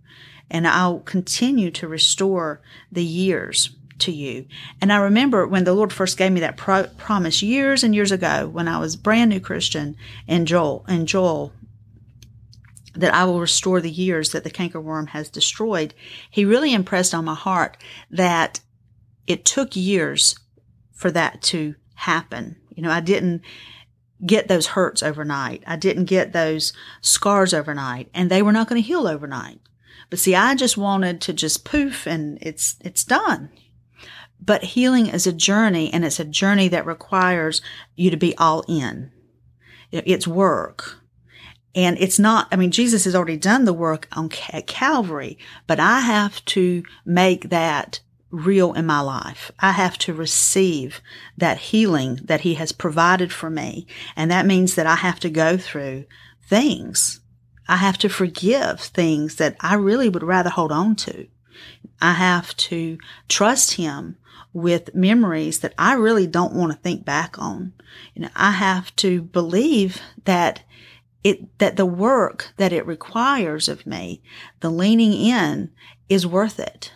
and 0.50 0.68
I'll 0.68 1.00
continue 1.00 1.72
to 1.72 1.88
restore 1.88 2.62
the 2.92 3.04
years 3.04 3.76
to 4.00 4.12
you. 4.12 4.46
And 4.82 4.92
I 4.92 4.98
remember 4.98 5.48
when 5.48 5.64
the 5.64 5.74
Lord 5.74 5.94
first 5.94 6.18
gave 6.18 6.32
me 6.32 6.42
that 6.42 6.58
pro- 6.58 6.88
promise 6.98 7.42
years 7.42 7.84
and 7.84 7.96
years 7.96 8.12
ago 8.12 8.48
when 8.48 8.68
I 8.68 8.80
was 8.80 8.96
brand 8.96 9.30
new 9.30 9.40
Christian 9.40 9.96
and 10.28 10.48
Joel, 10.48 10.86
and 10.88 11.08
Joel, 11.08 11.54
that 12.94 13.14
I 13.14 13.26
will 13.26 13.40
restore 13.40 13.82
the 13.82 13.92
years 13.92 14.32
that 14.32 14.44
the 14.44 14.52
cankerworm 14.52 15.10
has 15.10 15.30
destroyed. 15.30 15.94
He 16.30 16.46
really 16.46 16.74
impressed 16.74 17.14
on 17.14 17.26
my 17.26 17.36
heart 17.36 17.78
that 18.10 18.62
it 19.28 19.46
took 19.46 19.76
years 19.76 20.38
for 20.94 21.12
that 21.12 21.42
to 21.44 21.76
happen. 21.96 22.58
You 22.74 22.84
know, 22.84 22.92
I 22.92 23.02
didn't 23.02 23.42
get 24.26 24.48
those 24.48 24.68
hurts 24.68 25.04
overnight. 25.04 25.64
I 25.68 25.76
didn't 25.76 26.06
get 26.06 26.32
those 26.32 26.74
scars 27.02 27.54
overnight 27.54 28.10
and 28.14 28.30
they 28.30 28.42
were 28.42 28.54
not 28.54 28.68
going 28.70 28.82
to 28.82 28.88
heal 28.88 29.08
overnight. 29.08 29.60
But 30.10 30.20
see, 30.20 30.36
I 30.36 30.56
just 30.56 30.78
wanted 30.78 31.20
to 31.22 31.34
just 31.34 31.66
poof 31.66 32.06
and 32.06 32.38
it's, 32.42 32.76
it's 32.82 33.04
done. 33.04 33.50
But 34.40 34.64
healing 34.64 35.08
is 35.08 35.26
a 35.26 35.34
journey 35.34 35.92
and 35.92 36.06
it's 36.06 36.20
a 36.20 36.26
journey 36.26 36.68
that 36.68 36.86
requires 36.86 37.62
you 37.96 38.12
to 38.12 38.18
be 38.18 38.36
all 38.38 38.64
in. 38.68 39.12
It's 39.92 40.28
work. 40.28 41.00
And 41.74 41.98
it's 42.00 42.20
not, 42.20 42.48
I 42.52 42.56
mean, 42.56 42.72
Jesus 42.72 43.04
has 43.04 43.16
already 43.16 43.38
done 43.38 43.66
the 43.66 43.74
work 43.74 44.08
on 44.14 44.30
at 44.52 44.68
Calvary, 44.68 45.38
but 45.68 45.80
I 45.80 46.00
have 46.00 46.44
to 46.46 46.84
make 47.06 47.50
that 47.50 48.00
real 48.32 48.74
in 48.74 48.86
my 48.86 49.02
life. 49.02 49.52
I 49.60 49.72
have 49.72 49.98
to 50.00 50.14
receive 50.14 51.02
that 51.38 51.58
healing 51.58 52.20
that 52.24 52.42
he 52.42 52.56
has 52.56 52.72
provided 52.72 53.32
for 53.32 53.50
me. 53.50 53.88
And 54.16 54.32
that 54.32 54.46
means 54.46 54.76
that 54.76 54.88
I 54.88 54.96
have 54.96 55.20
to 55.22 55.30
go 55.30 55.58
through 55.58 56.06
things. 56.48 57.20
I 57.68 57.78
have 57.78 57.98
to 58.00 58.10
forgive 58.10 58.80
things 58.80 59.36
that 59.36 59.56
I 59.60 59.76
really 59.76 60.10
would 60.10 60.24
rather 60.24 60.50
hold 60.50 60.72
on 60.72 60.96
to. 60.98 61.28
I 62.02 62.14
have 62.14 62.56
to 62.58 62.98
trust 63.28 63.74
him 63.74 64.18
with 64.56 64.96
memories 64.96 65.60
that 65.60 65.74
I 65.78 65.96
really 65.96 66.26
don't 66.28 66.54
want 66.54 66.72
to 66.72 66.78
think 66.78 67.04
back 67.04 67.38
on. 67.38 67.74
You 68.14 68.22
know, 68.22 68.30
I 68.38 68.52
have 68.52 68.96
to 68.96 69.22
believe 69.22 70.02
that 70.24 70.64
it, 71.26 71.60
that 71.60 71.76
the 71.76 71.86
work 71.86 72.54
that 72.56 72.72
it 72.72 72.88
requires 72.88 73.68
of 73.68 73.86
me, 73.86 74.22
the 74.62 74.70
leaning 74.70 75.12
in 75.12 75.72
is 76.08 76.26
worth 76.26 76.58
it. 76.58 76.94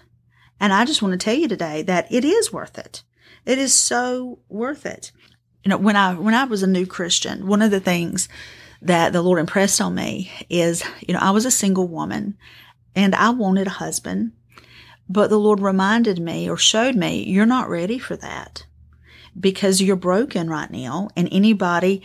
And 0.61 0.71
I 0.71 0.85
just 0.85 1.01
want 1.01 1.11
to 1.11 1.17
tell 1.17 1.35
you 1.35 1.49
today 1.49 1.81
that 1.81 2.09
it 2.09 2.23
is 2.23 2.53
worth 2.53 2.77
it. 2.77 3.03
It 3.45 3.57
is 3.57 3.73
so 3.73 4.39
worth 4.47 4.85
it. 4.85 5.11
You 5.65 5.69
know, 5.69 5.77
when 5.77 5.97
I, 5.97 6.13
when 6.13 6.33
I 6.33 6.45
was 6.45 6.63
a 6.63 6.67
new 6.67 6.85
Christian, 6.85 7.45
one 7.45 7.61
of 7.61 7.71
the 7.71 7.81
things 7.81 8.29
that 8.81 9.11
the 9.11 9.21
Lord 9.21 9.37
impressed 9.37 9.81
on 9.81 9.95
me 9.95 10.31
is, 10.49 10.81
you 11.05 11.13
know, 11.13 11.19
I 11.21 11.31
was 11.31 11.45
a 11.45 11.51
single 11.51 11.89
woman 11.89 12.37
and 12.95 13.13
I 13.15 13.31
wanted 13.31 13.67
a 13.67 13.71
husband 13.71 14.31
but 15.09 15.31
the 15.31 15.39
Lord 15.39 15.59
reminded 15.59 16.19
me 16.19 16.47
or 16.47 16.55
showed 16.55 16.95
me, 16.95 17.23
you're 17.23 17.47
not 17.47 17.67
ready 17.67 17.97
for 17.97 18.15
that 18.17 18.65
because 19.37 19.81
you're 19.81 19.95
broken 19.95 20.49
right 20.49 20.69
now. 20.69 21.09
And 21.17 21.27
anybody 21.31 22.03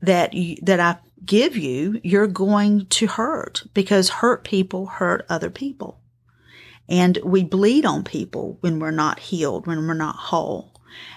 that 0.00 0.32
you, 0.32 0.56
that 0.62 0.78
I 0.78 0.98
give 1.24 1.56
you, 1.56 2.00
you're 2.04 2.28
going 2.28 2.86
to 2.86 3.06
hurt 3.08 3.64
because 3.74 4.08
hurt 4.08 4.44
people 4.44 4.86
hurt 4.86 5.26
other 5.28 5.50
people. 5.50 5.98
And 6.88 7.18
we 7.24 7.42
bleed 7.42 7.84
on 7.84 8.04
people 8.04 8.58
when 8.60 8.78
we're 8.78 8.90
not 8.92 9.18
healed, 9.18 9.66
when 9.66 9.86
we're 9.86 9.94
not 9.94 10.16
whole. 10.16 10.72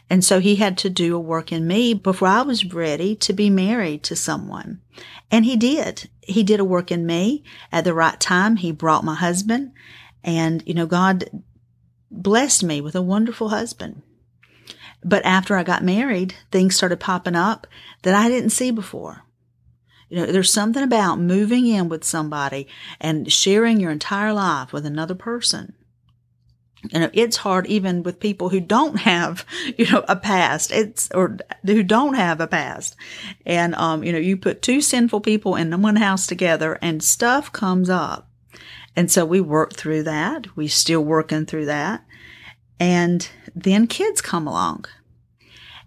And 0.09 0.23
so 0.23 0.39
he 0.39 0.55
had 0.55 0.77
to 0.79 0.89
do 0.89 1.15
a 1.15 1.19
work 1.19 1.51
in 1.51 1.67
me 1.67 1.93
before 1.93 2.27
I 2.29 2.43
was 2.43 2.73
ready 2.73 3.15
to 3.17 3.33
be 3.33 3.49
married 3.49 4.03
to 4.03 4.15
someone. 4.15 4.79
And 5.29 5.43
he 5.45 5.57
did. 5.57 6.09
He 6.21 6.43
did 6.43 6.59
a 6.59 6.65
work 6.65 6.91
in 6.91 7.05
me 7.05 7.43
at 7.71 7.83
the 7.83 7.93
right 7.93 8.19
time. 8.19 8.57
He 8.57 8.71
brought 8.71 9.03
my 9.03 9.15
husband 9.15 9.71
and, 10.25 10.63
you 10.65 10.73
know, 10.73 10.87
God 10.87 11.29
blessed 12.09 12.63
me 12.63 12.81
with 12.81 12.95
a 12.95 13.01
wonderful 13.01 13.49
husband. 13.49 14.01
But 15.03 15.23
after 15.23 15.55
I 15.55 15.63
got 15.63 15.83
married, 15.83 16.33
things 16.51 16.75
started 16.75 16.99
popping 16.99 17.35
up 17.35 17.67
that 18.01 18.15
I 18.15 18.27
didn't 18.27 18.49
see 18.49 18.71
before. 18.71 19.23
You 20.09 20.17
know, 20.17 20.25
there's 20.25 20.51
something 20.51 20.81
about 20.81 21.19
moving 21.19 21.67
in 21.67 21.89
with 21.89 22.03
somebody 22.03 22.67
and 22.99 23.31
sharing 23.31 23.79
your 23.79 23.91
entire 23.91 24.33
life 24.33 24.73
with 24.73 24.85
another 24.85 25.15
person. 25.15 25.75
You 26.91 27.01
know, 27.01 27.09
it's 27.13 27.37
hard 27.37 27.67
even 27.67 28.01
with 28.01 28.19
people 28.19 28.49
who 28.49 28.59
don't 28.59 28.97
have, 28.99 29.45
you 29.77 29.89
know, 29.91 30.03
a 30.07 30.15
past. 30.15 30.71
It's, 30.71 31.09
or 31.13 31.37
who 31.63 31.83
don't 31.83 32.15
have 32.15 32.41
a 32.41 32.47
past. 32.47 32.95
And, 33.45 33.75
um, 33.75 34.03
you 34.03 34.11
know, 34.11 34.17
you 34.17 34.37
put 34.37 34.63
two 34.63 34.81
sinful 34.81 35.21
people 35.21 35.55
in 35.55 35.81
one 35.81 35.97
house 35.97 36.25
together 36.25 36.79
and 36.81 37.03
stuff 37.03 37.51
comes 37.51 37.91
up. 37.91 38.24
And 38.95 39.11
so 39.11 39.25
we 39.25 39.41
worked 39.41 39.75
through 39.75 40.03
that. 40.03 40.55
We 40.55 40.67
still 40.67 41.03
working 41.03 41.45
through 41.45 41.65
that. 41.65 42.05
And 42.79 43.27
then 43.55 43.87
kids 43.87 44.21
come 44.21 44.47
along. 44.47 44.85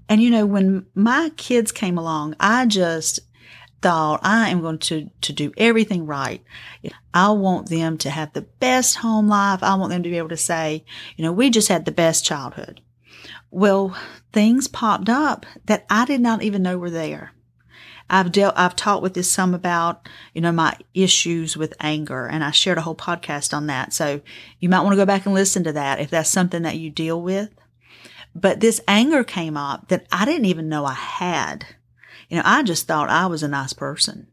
And 0.08 0.22
you 0.22 0.30
know, 0.30 0.46
when 0.46 0.86
my 0.94 1.30
kids 1.36 1.70
came 1.72 1.98
along, 1.98 2.34
I 2.40 2.66
just 2.66 3.20
thought 3.80 4.20
I 4.22 4.48
am 4.48 4.60
going 4.60 4.78
to, 4.78 5.10
to 5.20 5.32
do 5.32 5.52
everything 5.56 6.06
right. 6.06 6.42
I 7.14 7.30
want 7.30 7.68
them 7.68 7.98
to 7.98 8.10
have 8.10 8.32
the 8.32 8.42
best 8.42 8.96
home 8.96 9.28
life. 9.28 9.62
I 9.62 9.74
want 9.74 9.90
them 9.90 10.02
to 10.02 10.08
be 10.08 10.18
able 10.18 10.30
to 10.30 10.36
say, 10.36 10.84
you 11.16 11.24
know, 11.24 11.32
we 11.32 11.50
just 11.50 11.68
had 11.68 11.84
the 11.84 11.92
best 11.92 12.24
childhood. 12.24 12.80
Well, 13.50 13.96
things 14.32 14.68
popped 14.68 15.08
up 15.08 15.46
that 15.66 15.86
I 15.88 16.04
did 16.04 16.20
not 16.20 16.42
even 16.42 16.62
know 16.62 16.78
were 16.78 16.90
there. 16.90 17.32
I've 18.10 18.32
dealt, 18.32 18.54
I've 18.56 18.76
talked 18.76 19.02
with 19.02 19.14
this 19.14 19.30
some 19.30 19.54
about, 19.54 20.08
you 20.34 20.40
know, 20.40 20.52
my 20.52 20.76
issues 20.94 21.56
with 21.56 21.74
anger 21.80 22.26
and 22.26 22.42
I 22.42 22.50
shared 22.50 22.78
a 22.78 22.82
whole 22.82 22.94
podcast 22.94 23.54
on 23.54 23.66
that. 23.66 23.92
So 23.92 24.20
you 24.60 24.68
might 24.68 24.80
want 24.80 24.92
to 24.92 24.96
go 24.96 25.06
back 25.06 25.26
and 25.26 25.34
listen 25.34 25.64
to 25.64 25.72
that 25.72 26.00
if 26.00 26.10
that's 26.10 26.30
something 26.30 26.62
that 26.62 26.78
you 26.78 26.90
deal 26.90 27.20
with. 27.20 27.50
But 28.34 28.60
this 28.60 28.80
anger 28.88 29.24
came 29.24 29.56
up 29.56 29.88
that 29.88 30.06
I 30.10 30.24
didn't 30.24 30.46
even 30.46 30.68
know 30.68 30.84
I 30.84 30.94
had. 30.94 31.66
You 32.28 32.36
know, 32.36 32.42
I 32.44 32.62
just 32.62 32.86
thought 32.86 33.10
I 33.10 33.26
was 33.26 33.42
a 33.42 33.48
nice 33.48 33.72
person. 33.72 34.28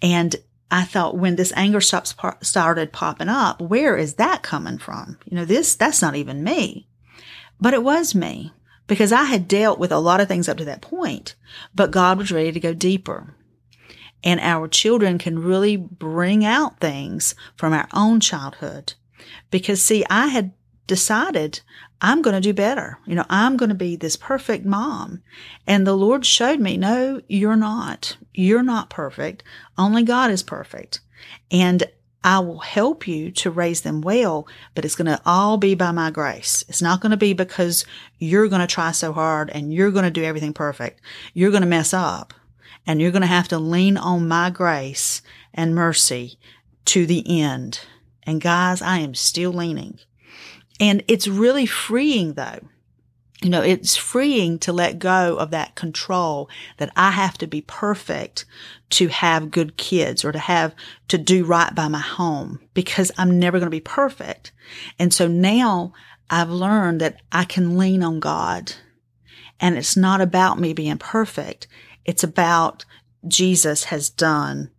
And 0.00 0.36
I 0.70 0.84
thought 0.84 1.18
when 1.18 1.36
this 1.36 1.52
anger 1.56 1.80
stops 1.80 2.14
started 2.42 2.92
popping 2.92 3.28
up, 3.28 3.60
where 3.60 3.96
is 3.96 4.14
that 4.14 4.42
coming 4.42 4.78
from? 4.78 5.18
You 5.24 5.38
know, 5.38 5.44
this, 5.44 5.74
that's 5.74 6.00
not 6.00 6.16
even 6.16 6.44
me. 6.44 6.86
But 7.60 7.74
it 7.74 7.82
was 7.82 8.14
me 8.14 8.52
because 8.90 9.12
I 9.12 9.22
had 9.22 9.46
dealt 9.46 9.78
with 9.78 9.92
a 9.92 10.00
lot 10.00 10.20
of 10.20 10.26
things 10.26 10.48
up 10.48 10.56
to 10.56 10.64
that 10.64 10.80
point, 10.80 11.36
but 11.72 11.92
God 11.92 12.18
was 12.18 12.32
ready 12.32 12.50
to 12.50 12.58
go 12.58 12.74
deeper. 12.74 13.36
And 14.24 14.40
our 14.40 14.66
children 14.66 15.16
can 15.16 15.38
really 15.38 15.76
bring 15.76 16.44
out 16.44 16.80
things 16.80 17.36
from 17.54 17.72
our 17.72 17.86
own 17.94 18.18
childhood. 18.18 18.94
Because 19.52 19.80
see, 19.80 20.04
I 20.10 20.26
had 20.26 20.54
decided 20.88 21.60
I'm 22.00 22.20
going 22.20 22.34
to 22.34 22.40
do 22.40 22.52
better. 22.52 22.98
You 23.06 23.14
know, 23.14 23.26
I'm 23.30 23.56
going 23.56 23.68
to 23.68 23.76
be 23.76 23.94
this 23.94 24.16
perfect 24.16 24.66
mom. 24.66 25.22
And 25.68 25.86
the 25.86 25.96
Lord 25.96 26.26
showed 26.26 26.58
me, 26.58 26.76
no, 26.76 27.20
you're 27.28 27.54
not. 27.54 28.16
You're 28.34 28.64
not 28.64 28.90
perfect. 28.90 29.44
Only 29.78 30.02
God 30.02 30.32
is 30.32 30.42
perfect. 30.42 30.98
And 31.52 31.84
I 32.22 32.40
will 32.40 32.58
help 32.58 33.08
you 33.08 33.30
to 33.32 33.50
raise 33.50 33.80
them 33.80 34.02
well, 34.02 34.46
but 34.74 34.84
it's 34.84 34.94
going 34.94 35.06
to 35.06 35.20
all 35.24 35.56
be 35.56 35.74
by 35.74 35.90
my 35.90 36.10
grace. 36.10 36.62
It's 36.68 36.82
not 36.82 37.00
going 37.00 37.10
to 37.10 37.16
be 37.16 37.32
because 37.32 37.84
you're 38.18 38.48
going 38.48 38.60
to 38.60 38.66
try 38.66 38.92
so 38.92 39.12
hard 39.12 39.48
and 39.50 39.72
you're 39.72 39.90
going 39.90 40.04
to 40.04 40.10
do 40.10 40.24
everything 40.24 40.52
perfect. 40.52 41.00
You're 41.32 41.50
going 41.50 41.62
to 41.62 41.66
mess 41.66 41.94
up 41.94 42.34
and 42.86 43.00
you're 43.00 43.10
going 43.10 43.22
to 43.22 43.26
have 43.26 43.48
to 43.48 43.58
lean 43.58 43.96
on 43.96 44.28
my 44.28 44.50
grace 44.50 45.22
and 45.54 45.74
mercy 45.74 46.38
to 46.86 47.06
the 47.06 47.40
end. 47.40 47.80
And 48.24 48.40
guys, 48.40 48.82
I 48.82 48.98
am 48.98 49.14
still 49.14 49.52
leaning. 49.52 49.98
And 50.78 51.02
it's 51.08 51.26
really 51.26 51.66
freeing 51.66 52.34
though. 52.34 52.60
You 53.42 53.48
know, 53.48 53.62
it's 53.62 53.96
freeing 53.96 54.58
to 54.60 54.72
let 54.72 54.98
go 54.98 55.36
of 55.36 55.50
that 55.50 55.74
control 55.74 56.50
that 56.76 56.92
I 56.94 57.12
have 57.12 57.38
to 57.38 57.46
be 57.46 57.62
perfect 57.62 58.44
to 58.90 59.08
have 59.08 59.50
good 59.50 59.78
kids 59.78 60.24
or 60.24 60.32
to 60.32 60.38
have 60.38 60.74
to 61.08 61.16
do 61.16 61.44
right 61.44 61.74
by 61.74 61.88
my 61.88 62.00
home 62.00 62.60
because 62.74 63.10
I'm 63.16 63.38
never 63.38 63.58
going 63.58 63.66
to 63.66 63.70
be 63.70 63.80
perfect. 63.80 64.52
And 64.98 65.14
so 65.14 65.26
now 65.26 65.94
I've 66.28 66.50
learned 66.50 67.00
that 67.00 67.22
I 67.32 67.44
can 67.44 67.78
lean 67.78 68.02
on 68.02 68.20
God 68.20 68.74
and 69.60 69.76
it's 69.76 69.96
not 69.96 70.20
about 70.20 70.58
me 70.58 70.72
being 70.72 70.98
perfect. 70.98 71.68
It's 72.04 72.24
about 72.24 72.84
Jesus 73.28 73.84
has 73.84 74.08
done 74.08 74.70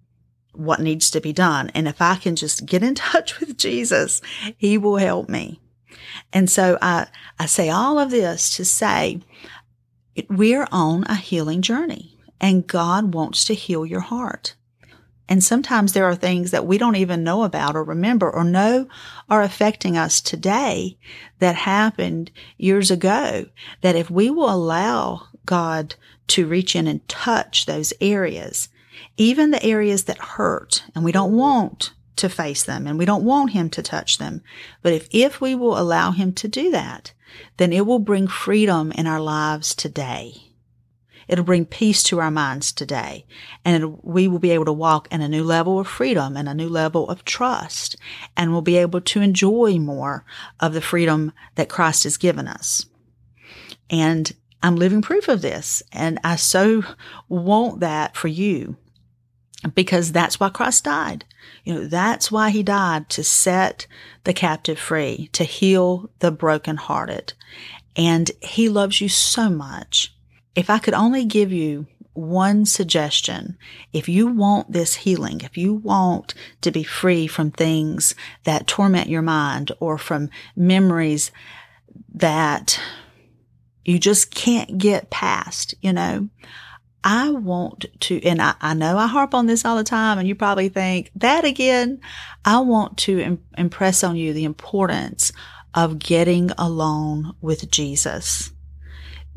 what 0.53 0.82
needs 0.82 1.12
to 1.12 1.22
be 1.22 1.32
done. 1.32 1.70
And 1.70 1.88
if 1.88 2.01
I 2.01 2.15
can 2.15 2.36
just 2.36 2.65
get 2.65 2.84
in 2.84 2.96
touch 2.96 3.39
with 3.39 3.58
Jesus, 3.58 4.22
he 4.58 4.77
will 4.77 4.98
help 4.98 5.30
me. 5.30 5.62
And 6.34 6.50
so 6.50 6.78
I, 6.82 7.08
I 7.40 7.46
say 7.46 7.70
all 7.70 8.00
of 8.00 8.12
this 8.12 8.56
to 8.58 8.66
say 8.66 9.22
we're 10.30 10.68
on 10.72 11.04
a 11.06 11.16
healing 11.16 11.62
journey 11.62 12.18
and 12.40 12.68
God 12.68 13.14
wants 13.14 13.46
to 13.46 13.54
heal 13.54 13.86
your 13.86 14.02
heart. 14.02 14.56
And 15.30 15.42
sometimes 15.42 15.94
there 15.94 16.04
are 16.06 16.16
things 16.16 16.52
that 16.52 16.66
we 16.66 16.78
don't 16.78 16.98
even 16.98 17.24
know 17.24 17.44
about 17.44 17.76
or 17.78 17.84
remember 17.86 18.30
or 18.30 18.44
know 18.44 18.88
are 19.30 19.42
affecting 19.42 19.96
us 19.96 20.20
today 20.20 20.98
that 21.40 21.56
happened 21.56 22.32
years 22.58 22.92
ago. 22.92 23.46
That 23.80 23.96
if 23.96 24.10
we 24.10 24.30
will 24.30 24.54
allow 24.54 25.28
God 25.46 25.96
to 26.28 26.48
reach 26.48 26.76
in 26.76 26.86
and 26.86 27.08
touch 27.08 27.66
those 27.66 27.94
areas, 28.02 28.68
even 29.16 29.52
the 29.52 29.64
areas 29.64 30.04
that 30.04 30.18
hurt, 30.18 30.84
and 30.94 31.06
we 31.06 31.14
don't 31.14 31.36
want 31.36 31.94
to 32.22 32.30
face 32.30 32.63
them 32.63 32.88
and 32.88 32.98
we 32.98 33.06
don't 33.06 33.24
want 33.24 33.51
him 33.51 33.70
to 33.72 33.84
touch 33.84 34.18
them. 34.18 34.42
But 34.82 34.94
if, 34.94 35.08
if 35.12 35.42
we 35.42 35.54
will 35.54 35.78
allow 35.78 36.12
him 36.12 36.34
to 36.34 36.48
do 36.48 36.72
that, 36.72 37.13
then 37.58 37.74
it 37.74 37.86
will 37.86 38.00
bring 38.00 38.28
freedom 38.28 38.92
in 38.94 39.08
our 39.08 39.20
lives 39.20 39.75
today. 39.75 40.34
It'll 41.28 41.46
bring 41.46 41.66
peace 41.66 42.04
to 42.04 42.20
our 42.20 42.32
minds 42.32 42.72
today. 42.72 43.25
And 43.63 44.04
we 44.04 44.28
will 44.28 44.40
be 44.40 44.51
able 44.51 44.66
to 44.66 44.74
walk 44.74 45.08
in 45.12 45.22
a 45.22 45.30
new 45.30 45.44
level 45.44 45.80
of 45.80 45.88
freedom 45.88 46.36
and 46.36 46.50
a 46.50 46.54
new 46.54 46.68
level 46.68 47.10
of 47.10 47.24
trust. 47.24 47.96
And 48.36 48.51
we'll 48.51 48.62
be 48.62 48.78
able 48.78 49.01
to 49.01 49.22
enjoy 49.22 49.80
more 49.80 50.25
of 50.60 50.74
the 50.74 50.82
freedom 50.82 51.32
that 51.56 51.70
Christ 51.70 52.04
has 52.04 52.18
given 52.18 52.48
us. 52.48 52.86
And 53.89 54.32
I'm 54.62 54.76
living 54.76 55.02
proof 55.02 55.28
of 55.30 55.41
this. 55.41 55.82
And 55.93 56.19
I 56.24 56.36
so 56.36 56.84
want 57.30 57.80
that 57.80 58.17
for 58.17 58.28
you 58.28 58.76
because 59.74 60.12
that's 60.12 60.39
why 60.39 60.50
Christ 60.50 60.86
died. 60.86 61.26
You 61.63 61.74
know, 61.74 61.88
that's 61.88 62.32
why 62.32 62.50
he 62.50 62.63
died 62.63 63.10
to 63.10 63.24
set 63.24 63.88
the 64.24 64.34
captive 64.34 64.80
free, 64.80 65.30
to 65.34 65.43
heal 65.43 66.10
the 66.19 66.32
brokenhearted. 66.32 67.34
And 67.95 68.32
he 68.41 68.69
loves 68.69 69.02
you 69.02 69.10
so 69.10 69.50
much. 69.50 70.13
If 70.56 70.69
I 70.69 70.80
could 70.80 70.93
only 70.93 71.26
give 71.26 71.52
you 71.52 71.88
one 72.13 72.65
suggestion, 72.65 73.58
if 73.93 74.10
you 74.10 74.28
want 74.28 74.71
this 74.71 74.95
healing, 74.95 75.41
if 75.41 75.58
you 75.58 75.74
want 75.74 76.34
to 76.62 76.71
be 76.71 76.84
free 76.84 77.28
from 77.28 77.52
things 77.52 78.15
that 78.43 78.67
torment 78.67 79.10
your 79.10 79.21
mind 79.21 79.71
or 79.80 79.97
from 79.97 80.30
memories 80.56 81.32
that 82.13 82.80
you 83.86 83.97
just 83.97 84.34
can't 84.34 84.78
get 84.78 85.10
past, 85.10 85.74
you 85.82 85.93
know, 85.93 86.30
I 87.04 87.32
want 87.32 87.86
to, 88.02 88.22
and 88.24 88.42
I, 88.42 88.54
I, 88.62 88.74
know 88.74 88.98
I 88.98 89.08
harp 89.08 89.34
on 89.34 89.48
this 89.48 89.66
all 89.66 89.76
the 89.76 89.84
time, 89.84 90.20
and 90.20 90.28
you 90.28 90.36
probably 90.36 90.70
think 90.70 91.12
that 91.16 91.46
again. 91.46 92.00
I 92.46 92.60
want 92.60 92.98
to 93.00 93.20
Im- 93.20 93.44
impress 93.58 94.04
on 94.04 94.16
you 94.16 94.34
the 94.34 94.44
importance 94.44 95.32
of 95.74 96.00
getting 96.00 96.52
alone 96.58 97.34
with 97.42 97.72
Jesus. 97.72 98.52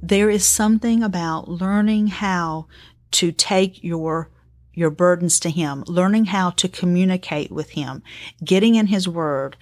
There 0.02 0.28
is 0.28 0.44
something 0.44 1.02
about 1.02 1.48
learning 1.48 2.08
how 2.08 2.66
to 3.12 3.32
take 3.32 3.82
your 3.82 4.30
your 4.76 4.90
burdens 4.90 5.38
to 5.38 5.50
him, 5.50 5.84
learning 5.86 6.24
how 6.24 6.50
to 6.50 6.68
communicate 6.68 7.52
with 7.52 7.70
him, 7.70 8.02
getting 8.42 8.74
in 8.74 8.88
his 8.88 9.08
word 9.08 9.56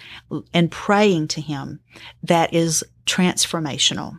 and 0.55 0.71
praying 0.71 1.29
to 1.29 1.41
him 1.43 1.81
that 2.23 2.55
is 2.55 2.83
transformational 3.05 4.19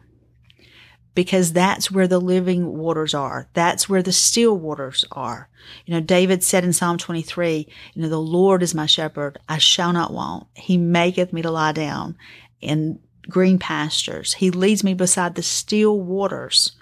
because 1.16 1.54
that's 1.54 1.92
where 1.92 2.08
the 2.08 2.20
living 2.20 2.78
waters 2.78 3.14
are. 3.14 3.48
That's 3.54 3.88
where 3.88 4.02
the 4.02 4.12
still 4.12 4.58
waters 4.58 5.06
are. 5.12 5.50
You 5.86 5.94
know, 5.94 6.02
David 6.02 6.44
said 6.44 6.64
in 6.64 6.74
Psalm 6.74 6.98
23, 6.98 7.68
you 7.94 8.02
know, 8.02 8.10
the 8.10 8.20
Lord 8.20 8.64
is 8.64 8.76
my 8.76 8.86
shepherd. 8.86 9.40
I 9.48 9.58
shall 9.60 9.94
not 9.94 10.14
want. 10.14 10.48
He 10.56 10.78
maketh 10.78 11.32
me 11.32 11.42
to 11.42 11.52
lie 11.52 11.72
down 11.72 12.18
in 12.62 13.00
green 13.30 13.60
pastures. 13.60 14.34
He 14.34 14.52
leads 14.52 14.84
me 14.84 14.94
beside 14.94 15.36
the 15.36 15.44
still 15.44 16.00
waters. 16.00 16.74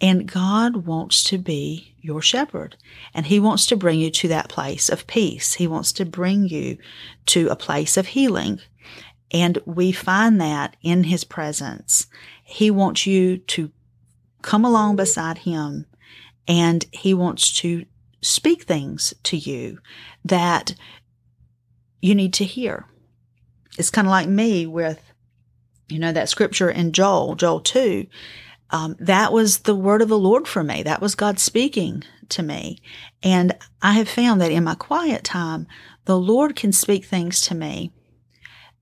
And 0.00 0.30
God 0.30 0.86
wants 0.86 1.22
to 1.24 1.38
be 1.38 1.94
your 2.00 2.22
shepherd 2.22 2.76
and 3.12 3.26
he 3.26 3.38
wants 3.38 3.66
to 3.66 3.76
bring 3.76 4.00
you 4.00 4.10
to 4.10 4.28
that 4.28 4.48
place 4.48 4.88
of 4.88 5.06
peace. 5.06 5.54
He 5.54 5.66
wants 5.66 5.92
to 5.92 6.06
bring 6.06 6.48
you 6.48 6.78
to 7.26 7.48
a 7.48 7.56
place 7.56 7.96
of 7.98 8.08
healing. 8.08 8.60
And 9.30 9.58
we 9.64 9.92
find 9.92 10.40
that 10.40 10.76
in 10.82 11.04
his 11.04 11.24
presence. 11.24 12.06
He 12.50 12.70
wants 12.70 13.06
you 13.06 13.38
to 13.38 13.70
come 14.42 14.64
along 14.64 14.96
beside 14.96 15.38
him 15.38 15.86
and 16.48 16.84
he 16.90 17.14
wants 17.14 17.52
to 17.60 17.86
speak 18.22 18.64
things 18.64 19.14
to 19.22 19.36
you 19.36 19.78
that 20.24 20.74
you 22.02 22.12
need 22.12 22.34
to 22.34 22.44
hear. 22.44 22.86
It's 23.78 23.90
kind 23.90 24.08
of 24.08 24.10
like 24.10 24.28
me 24.28 24.66
with, 24.66 25.00
you 25.88 26.00
know, 26.00 26.10
that 26.10 26.28
scripture 26.28 26.68
in 26.68 26.90
Joel, 26.90 27.36
Joel 27.36 27.60
2. 27.60 28.06
Um, 28.70 28.96
that 28.98 29.32
was 29.32 29.60
the 29.60 29.76
word 29.76 30.02
of 30.02 30.08
the 30.08 30.18
Lord 30.18 30.48
for 30.48 30.64
me. 30.64 30.82
That 30.82 31.00
was 31.00 31.14
God 31.14 31.38
speaking 31.38 32.02
to 32.30 32.42
me. 32.42 32.78
And 33.22 33.56
I 33.80 33.92
have 33.92 34.08
found 34.08 34.40
that 34.40 34.50
in 34.50 34.64
my 34.64 34.74
quiet 34.74 35.22
time, 35.22 35.68
the 36.04 36.18
Lord 36.18 36.56
can 36.56 36.72
speak 36.72 37.04
things 37.04 37.40
to 37.42 37.54
me 37.54 37.92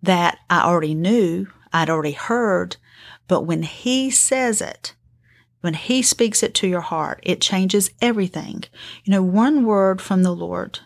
that 0.03 0.39
I 0.49 0.63
already 0.63 0.95
knew, 0.95 1.49
I'd 1.71 1.91
already 1.91 2.13
heard, 2.13 2.79
but 3.29 3.43
when 3.43 3.63
He 3.63 4.11
says 4.11 4.61
it, 4.61 4.95
when 5.61 5.75
He 5.75 6.03
speaks 6.03 6.43
it 6.43 6.55
to 6.55 6.67
your 6.67 6.81
heart, 6.81 7.21
it 7.23 7.41
changes 7.41 7.91
everything. 8.01 8.65
You 9.05 9.13
know, 9.13 9.23
one 9.23 9.65
word 9.65 10.01
from 10.01 10.23
the 10.23 10.35
Lord 10.35 10.81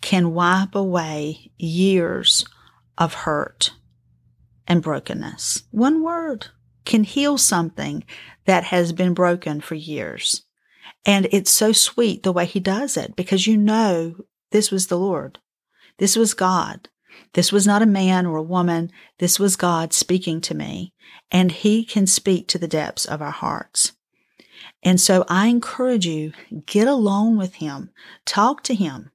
can 0.00 0.34
wipe 0.34 0.74
away 0.74 1.50
years 1.56 2.44
of 2.98 3.14
hurt 3.14 3.72
and 4.66 4.82
brokenness. 4.82 5.64
One 5.70 6.02
word 6.02 6.48
can 6.84 7.04
heal 7.04 7.38
something 7.38 8.04
that 8.46 8.64
has 8.64 8.92
been 8.92 9.14
broken 9.14 9.60
for 9.60 9.74
years. 9.74 10.44
And 11.04 11.28
it's 11.30 11.50
so 11.50 11.72
sweet 11.72 12.22
the 12.22 12.32
way 12.32 12.46
He 12.46 12.60
does 12.60 12.96
it 12.96 13.16
because 13.16 13.46
you 13.46 13.56
know 13.56 14.14
this 14.50 14.70
was 14.70 14.88
the 14.88 14.98
Lord. 14.98 15.38
This 15.98 16.16
was 16.16 16.34
God. 16.34 16.88
This 17.34 17.52
was 17.52 17.66
not 17.66 17.82
a 17.82 17.86
man 17.86 18.26
or 18.26 18.36
a 18.36 18.42
woman. 18.42 18.90
This 19.18 19.38
was 19.38 19.56
God 19.56 19.92
speaking 19.92 20.40
to 20.42 20.54
me 20.54 20.92
and 21.30 21.52
he 21.52 21.84
can 21.84 22.06
speak 22.06 22.48
to 22.48 22.58
the 22.58 22.68
depths 22.68 23.04
of 23.04 23.22
our 23.22 23.30
hearts. 23.30 23.92
And 24.82 25.00
so 25.00 25.24
I 25.28 25.46
encourage 25.46 26.06
you, 26.06 26.32
get 26.66 26.88
alone 26.88 27.36
with 27.36 27.56
him, 27.56 27.90
talk 28.24 28.62
to 28.64 28.74
him. 28.74 29.10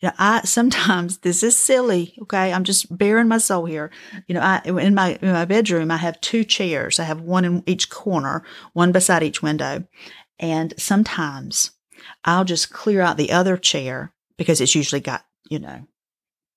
You 0.00 0.08
know, 0.08 0.14
I 0.18 0.40
sometimes 0.44 1.18
this 1.18 1.42
is 1.42 1.58
silly. 1.58 2.14
Okay. 2.22 2.52
I'm 2.52 2.64
just 2.64 2.96
bearing 2.96 3.28
my 3.28 3.38
soul 3.38 3.64
here. 3.64 3.90
You 4.26 4.34
know, 4.34 4.40
I, 4.40 4.60
in 4.64 4.94
my, 4.94 5.18
in 5.22 5.32
my 5.32 5.44
bedroom, 5.44 5.90
I 5.90 5.96
have 5.96 6.20
two 6.20 6.44
chairs. 6.44 7.00
I 7.00 7.04
have 7.04 7.20
one 7.20 7.44
in 7.44 7.62
each 7.66 7.88
corner, 7.88 8.42
one 8.72 8.92
beside 8.92 9.22
each 9.22 9.42
window. 9.42 9.84
And 10.38 10.74
sometimes 10.76 11.70
I'll 12.24 12.44
just 12.44 12.70
clear 12.70 13.00
out 13.00 13.16
the 13.16 13.32
other 13.32 13.56
chair 13.56 14.12
because 14.36 14.60
it's 14.60 14.74
usually 14.74 15.00
got, 15.00 15.24
you 15.48 15.58
know, 15.58 15.86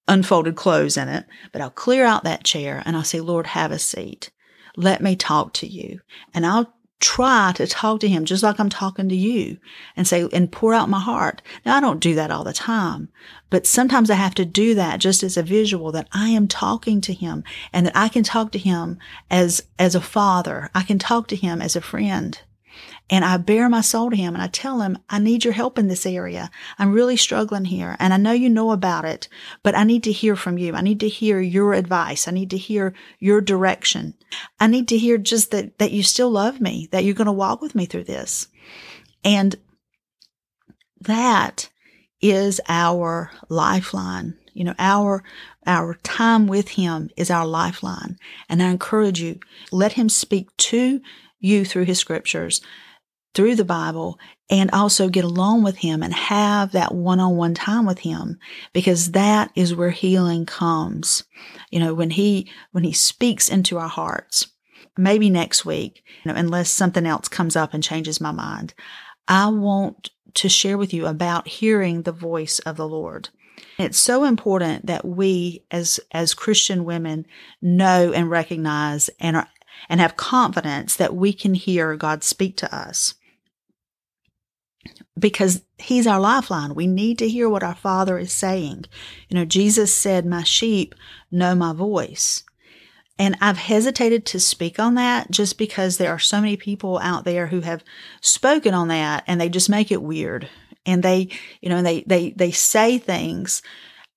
unfolded 0.10 0.56
clothes 0.56 0.98
in 0.98 1.08
it, 1.08 1.26
but 1.54 1.62
I'll 1.62 1.70
clear 1.70 2.04
out 2.04 2.26
that 2.26 2.44
chair 2.44 2.84
and 2.86 2.98
I'll 2.98 3.04
say, 3.04 3.22
Lord, 3.22 3.48
have 3.48 3.72
a 3.72 3.80
seat. 3.80 4.32
Let 4.76 5.02
me 5.02 5.16
talk 5.16 5.54
to 5.54 5.68
you. 5.68 6.02
And 6.34 6.46
I'll 6.46 6.74
try 7.00 7.54
to 7.56 7.66
talk 7.66 8.02
to 8.02 8.10
him 8.10 8.26
just 8.26 8.44
like 8.44 8.60
I'm 8.60 8.70
talking 8.70 9.08
to 9.08 9.16
you 9.16 9.58
and 9.96 10.06
say, 10.06 10.28
and 10.34 10.52
pour 10.52 10.74
out 10.74 10.90
my 10.90 11.00
heart. 11.00 11.42
Now, 11.66 11.78
I 11.78 11.80
don't 11.80 12.02
do 12.02 12.16
that 12.16 12.32
all 12.32 12.44
the 12.44 12.54
time, 12.54 13.10
but 13.50 13.66
sometimes 13.66 14.10
I 14.10 14.16
have 14.16 14.36
to 14.36 14.46
do 14.46 14.76
that 14.76 15.00
just 15.00 15.24
as 15.24 15.38
a 15.38 15.44
visual 15.44 15.92
that 15.94 16.10
I 16.12 16.30
am 16.30 16.48
talking 16.48 17.00
to 17.02 17.14
him 17.14 17.44
and 17.72 17.86
that 17.86 17.96
I 17.96 18.10
can 18.10 18.24
talk 18.24 18.52
to 18.52 18.60
him 18.60 19.00
as, 19.32 19.64
as 19.78 19.96
a 19.96 20.02
father. 20.02 20.70
I 20.76 20.84
can 20.84 21.00
talk 21.00 21.28
to 21.30 21.38
him 21.38 21.62
as 21.62 21.76
a 21.76 21.82
friend. 21.82 22.40
And 23.10 23.26
I 23.26 23.38
bare 23.38 23.70
my 23.70 23.82
soul 23.82 24.12
to 24.12 24.16
him 24.16 24.36
and 24.36 24.44
I 24.44 24.48
tell 24.48 24.82
him, 24.82 24.98
I 25.10 25.20
need 25.20 25.44
your 25.44 25.54
help 25.54 25.80
in 25.80 25.88
this 25.88 26.06
area. 26.06 26.52
I'm 26.78 26.94
really 26.94 27.18
struggling 27.18 27.66
here. 27.66 27.96
And 28.00 28.14
I 28.14 28.18
know 28.18 28.32
you 28.32 28.50
know 28.50 28.72
about 28.72 29.06
it, 29.06 29.28
but 29.64 29.76
I 29.76 29.84
need 29.84 30.04
to 30.04 30.12
hear 30.12 30.36
from 30.36 30.58
you. 30.58 30.76
I 30.76 30.82
need 30.82 31.00
to 31.00 31.10
hear 31.10 31.42
your 31.42 31.74
advice. 31.74 32.28
I 32.28 32.32
need 32.32 32.52
to 32.52 32.58
hear 32.58 32.94
your 33.20 33.42
direction. 33.42 34.14
I 34.60 34.68
need 34.68 34.88
to 34.90 34.98
hear 34.98 35.18
just 35.18 35.52
that, 35.52 35.80
that 35.80 35.92
you 35.92 36.04
still 36.04 36.30
love 36.30 36.62
me, 36.62 36.88
that 36.92 37.04
you're 37.04 37.16
going 37.16 37.26
to 37.26 37.32
walk 37.32 37.62
with 37.62 37.74
me 37.74 37.86
through 37.86 38.04
this. 38.04 38.48
And 39.24 39.56
that 41.02 41.70
is 42.22 42.62
our 42.68 43.32
lifeline. 43.48 44.38
You 44.54 44.66
know, 44.66 44.76
our, 44.78 45.24
our 45.66 45.96
time 46.04 46.48
with 46.48 46.70
him 46.70 47.10
is 47.16 47.32
our 47.32 47.48
lifeline. 47.48 48.18
And 48.50 48.62
I 48.62 48.70
encourage 48.70 49.22
you, 49.22 49.40
let 49.72 49.94
him 49.94 50.10
speak 50.10 50.56
to 50.58 51.02
you 51.40 51.64
through 51.66 51.86
his 51.86 52.00
scriptures, 52.00 52.62
through 53.34 53.56
the 53.56 53.66
Bible, 53.66 54.20
and 54.50 54.72
also 54.72 55.10
get 55.10 55.24
along 55.24 55.64
with 55.64 55.78
him 55.78 56.02
and 56.02 56.14
have 56.14 56.72
that 56.72 56.94
one 56.94 57.20
on 57.20 57.36
one 57.36 57.54
time 57.54 57.86
with 57.86 58.00
him 58.00 58.40
because 58.74 59.12
that 59.12 59.52
is 59.56 59.76
where 59.76 59.92
healing 59.92 60.46
comes. 60.46 61.24
You 61.70 61.80
know, 61.80 61.94
when 61.94 62.10
he, 62.10 62.50
when 62.72 62.84
he 62.84 62.94
speaks 62.94 63.50
into 63.50 63.78
our 63.78 63.88
hearts, 63.88 64.48
maybe 64.98 65.30
next 65.30 65.66
week, 65.66 66.04
you 66.24 66.32
know, 66.32 66.38
unless 66.38 66.70
something 66.70 67.06
else 67.06 67.28
comes 67.28 67.56
up 67.56 67.74
and 67.74 67.84
changes 67.84 68.20
my 68.20 68.32
mind, 68.32 68.74
I 69.28 69.48
want 69.48 70.10
to 70.36 70.50
share 70.50 70.78
with 70.78 70.94
you 70.94 71.06
about 71.06 71.48
hearing 71.48 72.02
the 72.02 72.12
voice 72.12 72.60
of 72.60 72.78
the 72.78 72.88
Lord. 72.88 73.30
It's 73.78 74.00
so 74.00 74.24
important 74.24 74.88
that 74.88 75.06
we 75.06 75.64
as, 75.70 76.00
as 76.12 76.34
Christian 76.34 76.86
women 76.86 77.26
know 77.62 78.12
and 78.12 78.30
recognize 78.30 79.10
and 79.20 79.36
are 79.36 79.48
and 79.88 80.00
have 80.02 80.18
confidence 80.18 80.96
that 80.96 81.16
we 81.16 81.32
can 81.32 81.54
hear 81.54 81.96
God 81.96 82.24
speak 82.24 82.58
to 82.58 82.76
us. 82.76 83.14
Because 85.18 85.62
he's 85.78 86.08
our 86.08 86.20
lifeline. 86.20 86.76
We 86.76 86.88
need 86.88 87.18
to 87.20 87.28
hear 87.28 87.50
what 87.50 87.64
our 87.64 87.76
father 87.76 88.18
is 88.18 88.32
saying. 88.32 88.86
You 89.28 89.36
know, 89.36 89.46
Jesus 89.46 89.94
said, 89.94 90.26
my 90.26 90.44
sheep 90.44 90.96
know 91.32 91.56
my 91.56 91.74
voice. 91.74 92.44
And 93.18 93.38
I've 93.42 93.58
hesitated 93.58 94.26
to 94.28 94.40
speak 94.40 94.80
on 94.80 94.96
that 94.96 95.30
just 95.30 95.58
because 95.58 95.98
there 95.98 96.12
are 96.12 96.20
so 96.20 96.40
many 96.40 96.56
people 96.56 97.00
out 97.00 97.26
there 97.26 97.48
who 97.48 97.60
have 97.62 97.84
spoken 98.22 98.74
on 98.74 98.88
that 98.88 99.26
and 99.28 99.42
they 99.42 99.50
just 99.50 99.70
make 99.70 99.92
it 99.92 100.02
weird. 100.02 100.48
And 100.86 101.04
they, 101.04 101.28
you 101.60 101.68
know, 101.68 101.82
they, 101.82 102.04
they, 102.08 102.32
they 102.32 102.52
say 102.52 102.98
things 102.98 103.62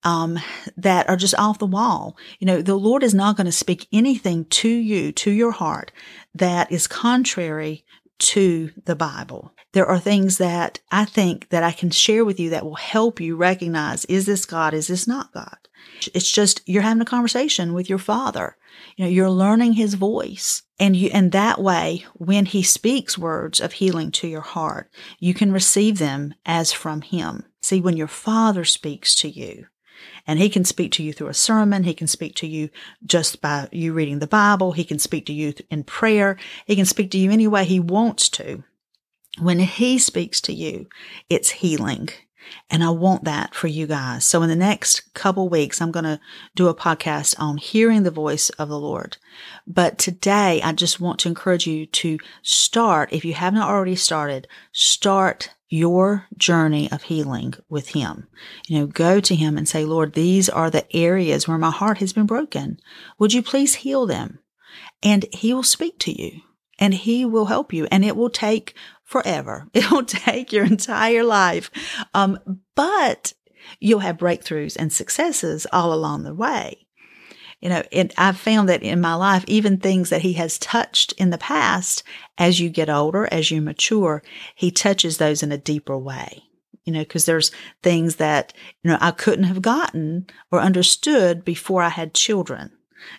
um, 0.05 0.38
that 0.77 1.09
are 1.09 1.16
just 1.16 1.35
off 1.35 1.59
the 1.59 1.66
wall. 1.66 2.16
You 2.38 2.46
know, 2.46 2.62
the 2.62 2.77
Lord 2.77 3.03
is 3.03 3.12
not 3.12 3.37
going 3.37 3.46
to 3.46 3.53
speak 3.53 3.88
anything 3.92 4.44
to 4.46 4.68
you, 4.68 5.11
to 5.12 5.33
your 5.33 5.53
heart, 5.53 5.90
that 6.35 6.70
is 6.70 6.87
contrary 6.87 7.85
to 8.20 8.70
the 8.85 8.96
Bible. 8.96 9.53
There 9.73 9.87
are 9.87 9.99
things 9.99 10.39
that 10.39 10.81
I 10.91 11.05
think 11.05 11.49
that 11.49 11.63
I 11.63 11.73
can 11.73 11.91
share 11.91 12.25
with 12.25 12.39
you 12.39 12.51
that 12.51 12.65
will 12.65 12.75
help 12.75 13.21
you 13.21 13.37
recognize, 13.37 14.05
is 14.05 14.27
this 14.27 14.45
God? 14.45 14.75
Is 14.75 14.89
this 14.89 15.07
not 15.09 15.33
God? 15.33 15.57
It's 16.15 16.31
just, 16.31 16.63
you're 16.67 16.83
having 16.83 17.01
a 17.01 17.07
conversation 17.07 17.73
with 17.73 17.89
your 17.89 17.99
father. 17.99 18.57
You 18.97 19.05
know, 19.05 19.11
you're 19.11 19.31
learning 19.31 19.75
his 19.75 19.95
voice 19.95 20.63
and 20.79 20.95
you, 20.97 21.11
and 21.13 21.33
that 21.33 21.61
way, 21.61 22.05
when 22.15 22.47
he 22.47 22.63
speaks 22.63 23.17
words 23.17 23.61
of 23.61 23.75
healing 23.75 24.11
to 24.13 24.29
your 24.29 24.41
heart, 24.43 24.91
you 25.19 25.35
can 25.35 25.53
receive 25.53 25.99
them 25.99 26.35
as 26.45 26.73
from 26.73 27.03
him. 27.03 27.45
See, 27.63 27.81
when 27.81 27.97
your 27.97 28.09
father 28.09 28.65
speaks 28.65 29.15
to 29.17 29.29
you, 29.29 29.67
and 30.27 30.39
he 30.39 30.49
can 30.49 30.65
speak 30.65 30.93
to 30.93 31.03
you 31.03 31.13
through 31.13 31.29
a 31.29 31.35
sermon. 31.35 31.85
He 31.85 31.95
can 31.95 32.07
speak 32.07 32.35
to 32.37 32.47
you 32.47 32.71
just 33.05 33.41
by 33.41 33.69
you 33.73 33.93
reading 33.93 34.19
the 34.19 34.27
Bible. 34.27 34.73
He 34.73 34.85
can 34.85 34.99
speak 34.99 35.27
to 35.27 35.33
you 35.33 35.55
in 35.71 35.85
prayer. 35.85 36.37
He 36.67 36.77
can 36.77 36.85
speak 36.87 37.11
to 37.13 37.19
you 37.19 37.31
any 37.31 37.47
way 37.47 37.65
he 37.65 37.81
wants 37.81 38.29
to. 38.31 38.65
When 39.38 39.61
he 39.61 39.99
speaks 39.99 40.40
to 40.42 40.53
you, 40.53 40.87
it's 41.31 41.51
healing. 41.51 42.11
And 42.68 42.83
I 42.83 42.90
want 42.90 43.25
that 43.25 43.55
for 43.55 43.66
you 43.66 43.87
guys. 43.87 44.27
So 44.27 44.42
in 44.42 44.49
the 44.49 44.57
next 44.57 45.14
couple 45.14 45.49
weeks, 45.49 45.81
I'm 45.81 45.90
going 45.90 46.05
to 46.05 46.21
do 46.55 46.68
a 46.68 46.75
podcast 46.75 47.35
on 47.38 47.57
hearing 47.57 48.03
the 48.03 48.11
voice 48.11 48.51
of 48.51 48.68
the 48.68 48.79
Lord. 48.79 49.16
But 49.66 49.99
today, 49.99 50.61
I 50.62 50.73
just 50.73 51.01
want 51.01 51.18
to 51.21 51.29
encourage 51.29 51.66
you 51.66 51.87
to 51.87 52.18
start, 52.42 53.12
if 53.12 53.25
you 53.25 53.35
have 53.35 53.55
not 53.55 53.71
already 53.71 53.97
started, 53.97 54.49
start 54.73 55.51
your 55.68 56.27
journey 56.37 56.90
of 56.92 57.05
healing 57.05 57.55
with 57.71 57.88
Him. 57.90 58.27
You 58.66 58.81
know, 58.81 58.87
go 58.87 59.21
to 59.21 59.35
Him 59.35 59.57
and 59.57 59.66
say, 59.66 59.85
Lord, 59.85 60.12
these 60.12 60.49
are 60.51 60.71
the 60.71 60.85
areas 60.95 61.49
where 61.49 61.59
my 61.59 61.71
heart 61.71 61.99
has 61.99 62.12
been 62.12 62.27
broken. 62.27 62.79
Would 63.18 63.33
you 63.33 63.42
please 63.42 63.77
heal 63.77 64.05
them? 64.05 64.40
And 65.03 65.25
He 65.33 65.55
will 65.55 65.62
speak 65.62 65.99
to 66.01 66.12
you 66.12 66.42
and 66.79 66.92
He 66.92 67.25
will 67.25 67.47
help 67.47 67.73
you. 67.73 67.87
And 67.90 68.05
it 68.05 68.16
will 68.16 68.29
take 68.31 68.75
forever. 69.12 69.68
It 69.75 69.90
will 69.90 70.05
take 70.05 70.53
your 70.53 70.64
entire 70.64 71.25
life. 71.25 71.70
Um, 72.14 72.38
but 72.75 73.33
you'll 73.79 74.01
have 74.01 74.16
breakthroughs 74.16 74.77
and 74.77 74.92
successes 74.92 75.66
all 75.72 75.92
along 75.92 76.25
the 76.25 76.35
way 76.35 76.83
you 77.62 77.68
know, 77.68 77.83
and 77.92 78.12
I've 78.18 78.37
found 78.37 78.68
that 78.68 78.83
in 78.83 79.01
my 79.01 79.14
life, 79.14 79.44
even 79.46 79.79
things 79.79 80.11
that 80.11 80.22
he 80.22 80.33
has 80.33 80.59
touched 80.59 81.12
in 81.12 81.31
the 81.31 81.38
past, 81.38 82.03
as 82.37 82.59
you 82.59 82.68
get 82.68 82.90
older, 82.90 83.29
as 83.31 83.53
you 83.53 83.62
mature, 83.62 84.20
he 84.57 84.72
touches 84.72 85.16
those 85.16 85.44
in 85.44 85.53
a 85.53 85.57
deeper 85.57 85.96
way. 85.96 86.42
You 86.85 86.92
know, 86.92 87.03
because 87.03 87.25
there's 87.25 87.53
things 87.81 88.16
that, 88.16 88.53
you 88.83 88.90
know, 88.90 88.98
I 89.01 89.12
couldn't 89.12 89.44
have 89.44 89.62
gotten 89.62 90.27
or 90.51 90.59
understood 90.59 91.44
before 91.44 91.81
I 91.83 91.90
had 91.90 92.14
children. 92.14 92.72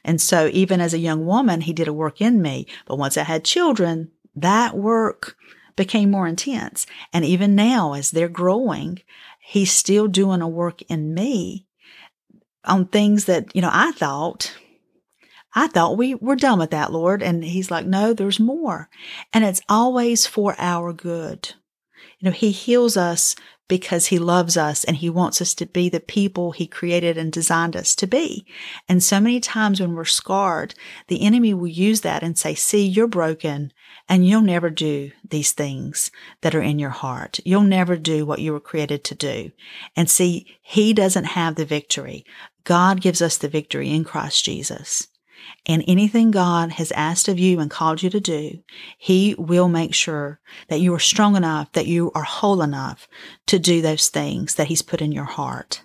And 0.03 0.19
so 0.19 0.49
even 0.51 0.82
as 0.82 0.93
a 0.93 0.99
young 0.99 1.25
woman, 1.25 1.62
he 1.62 1.71
did 1.71 1.88
a 1.88 1.93
work 1.93 2.19
in 2.19 2.41
me. 2.41 2.67
But 2.86 2.97
once 2.97 3.15
I 3.15 3.23
had 3.23 3.45
children, 3.45 4.12
that 4.36 4.75
work 4.75 5.38
became 5.75 6.12
more 6.12 6.27
intense. 6.27 6.86
And 7.12 7.25
even 7.25 7.55
now, 7.55 7.93
as 7.93 8.12
they're 8.12 8.29
growing, 8.29 9.01
he's 9.39 9.71
still 9.71 10.07
doing 10.07 10.41
a 10.41 10.47
work 10.47 10.81
in 10.83 11.13
me 11.13 11.65
on 12.65 12.88
things 12.88 13.25
that, 13.25 13.55
you 13.55 13.62
know, 13.62 13.71
I 13.71 13.91
thought, 13.91 14.55
I 15.55 15.67
thought 15.67 15.97
we 15.97 16.15
were 16.15 16.36
done 16.36 16.59
with 16.59 16.71
that, 16.71 16.91
Lord. 16.91 17.21
And 17.21 17.43
he's 17.43 17.69
like, 17.69 17.86
no, 17.86 18.13
there's 18.13 18.39
more. 18.39 18.89
And 19.33 19.43
it's 19.43 19.62
always 19.69 20.25
for 20.25 20.55
our 20.57 20.93
good. 20.93 21.53
You 22.19 22.29
know, 22.29 22.31
he 22.31 22.51
heals 22.51 22.95
us 22.95 23.36
because 23.67 24.08
he 24.08 24.19
loves 24.19 24.58
us 24.58 24.84
and 24.84 24.97
he 24.97 25.10
wants 25.10 25.41
us 25.41 25.54
to 25.56 25.65
be 25.65 25.89
the 25.89 25.99
people 25.99 26.52
he 26.52 26.67
created 26.67 27.17
and 27.17 27.32
designed 27.32 27.76
us 27.76 27.95
to 27.95 28.08
be. 28.08 28.45
And 28.89 29.02
so 29.02 29.19
many 29.19 29.39
times 29.39 29.80
when 29.80 29.93
we're 29.93 30.06
scarred, 30.06 30.76
the 31.08 31.21
enemy 31.21 31.54
will 31.54 31.67
use 31.67 32.02
that 32.02 32.23
and 32.23 32.38
say, 32.38 32.56
see, 32.56 32.86
you're 32.86 33.08
broken 33.08 33.71
and 34.10 34.28
you'll 34.28 34.41
never 34.41 34.69
do 34.69 35.12
these 35.28 35.54
things 35.54 36.12
that 36.41 36.54
are 36.54 36.62
in 36.62 36.78
your 36.78 36.89
heart. 36.89 37.39
You'll 37.45 37.62
never 37.62 37.95
do 37.95 38.26
what 38.26 38.39
you 38.39 38.52
were 38.52 38.60
created 38.60 39.04
to 39.06 39.15
do. 39.15 39.52
And 39.95 40.10
see, 40.10 40.58
he 40.62 40.93
doesn't 40.93 41.26
have 41.26 41.56
the 41.56 41.65
victory. 41.65 42.26
God 42.65 43.02
gives 43.02 43.21
us 43.21 43.38
the 43.38 43.47
victory 43.47 43.89
in 43.91 44.04
Christ 44.04 44.43
Jesus. 44.43 45.08
And 45.65 45.84
anything 45.88 46.32
God 46.32 46.71
has 46.71 46.91
asked 46.91 47.27
of 47.27 47.39
you 47.39 47.60
and 47.60 47.71
called 47.71 48.03
you 48.03 48.10
to 48.10 48.19
do, 48.19 48.60
He 48.97 49.36
will 49.38 49.69
make 49.69 49.93
sure 49.93 50.39
that 50.67 50.79
you 50.79 50.93
are 50.93 50.99
strong 50.99 51.36
enough, 51.36 51.71
that 51.73 51.88
you 51.88 52.12
are 52.13 52.23
whole 52.23 52.62
enough 52.62 53.08
to 53.47 53.60
do 53.60 53.82
those 53.82 54.10
things 54.10 54.56
that 54.56 54.67
He's 54.67 54.82
put 54.82 55.01
in 55.01 55.12
your 55.12 55.25
heart. 55.25 55.84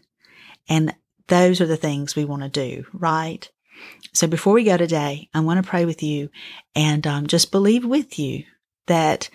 And 0.69 0.95
those 1.29 1.61
are 1.61 1.67
the 1.67 1.77
things 1.77 2.17
we 2.17 2.25
want 2.25 2.43
to 2.43 2.49
do, 2.49 2.85
right? 2.93 3.49
So 4.13 4.27
before 4.27 4.55
we 4.55 4.65
go 4.65 4.77
today, 4.77 5.29
I 5.33 5.41
want 5.41 5.63
to 5.63 5.69
pray 5.69 5.85
with 5.85 6.03
you 6.03 6.31
and 6.75 7.07
um, 7.07 7.27
just 7.27 7.53
believe 7.53 7.85
with 7.85 8.19
you 8.19 8.45
that 8.87 9.31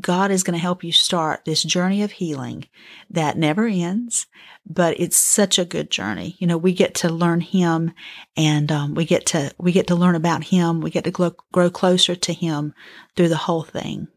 God 0.00 0.30
is 0.30 0.42
going 0.42 0.56
to 0.56 0.62
help 0.62 0.84
you 0.84 0.92
start 0.92 1.44
this 1.44 1.62
journey 1.62 2.02
of 2.02 2.12
healing 2.12 2.66
that 3.10 3.38
never 3.38 3.66
ends, 3.66 4.26
but 4.66 5.00
it's 5.00 5.16
such 5.16 5.58
a 5.58 5.64
good 5.64 5.90
journey. 5.90 6.36
You 6.38 6.46
know, 6.46 6.58
we 6.58 6.74
get 6.74 6.94
to 6.96 7.08
learn 7.08 7.40
Him, 7.40 7.92
and 8.36 8.70
um, 8.70 8.94
we 8.94 9.06
get 9.06 9.24
to 9.26 9.50
we 9.58 9.72
get 9.72 9.86
to 9.86 9.96
learn 9.96 10.14
about 10.14 10.44
Him. 10.44 10.80
We 10.80 10.90
get 10.90 11.04
to 11.04 11.10
grow, 11.10 11.32
grow 11.52 11.70
closer 11.70 12.14
to 12.14 12.32
Him 12.34 12.74
through 13.16 13.30
the 13.30 13.36
whole 13.36 13.62
thing. 13.62 14.08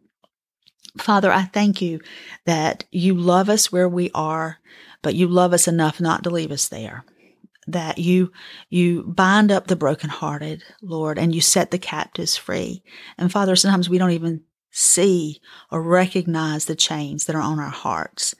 Father, 0.97 1.31
I 1.31 1.43
thank 1.43 1.81
you 1.81 2.01
that 2.45 2.84
you 2.91 3.13
love 3.13 3.47
us 3.47 3.71
where 3.71 3.88
we 3.88 4.12
are, 4.13 4.57
but 5.01 5.15
you 5.15 5.27
love 5.27 5.53
us 5.53 5.69
enough 5.69 6.01
not 6.01 6.23
to 6.23 6.29
leave 6.29 6.51
us 6.51 6.67
there. 6.67 7.05
That 7.67 7.97
you 7.97 8.34
you 8.69 9.03
bind 9.03 9.53
up 9.53 9.67
the 9.67 9.77
brokenhearted, 9.77 10.63
Lord, 10.81 11.17
and 11.17 11.34
you 11.34 11.39
set 11.39 11.71
the 11.71 11.79
captives 11.79 12.36
free. 12.36 12.84
And 13.17 13.31
Father, 13.31 13.55
sometimes 13.55 13.89
we 13.89 13.97
don't 13.97 14.12
even 14.12 14.41
see 14.71 15.41
or 15.71 15.81
recognize 15.81 16.65
the 16.65 16.75
chains 16.75 17.25
that 17.25 17.36
are 17.36 17.41
on 17.41 17.60
our 17.60 17.69
hearts, 17.69 18.36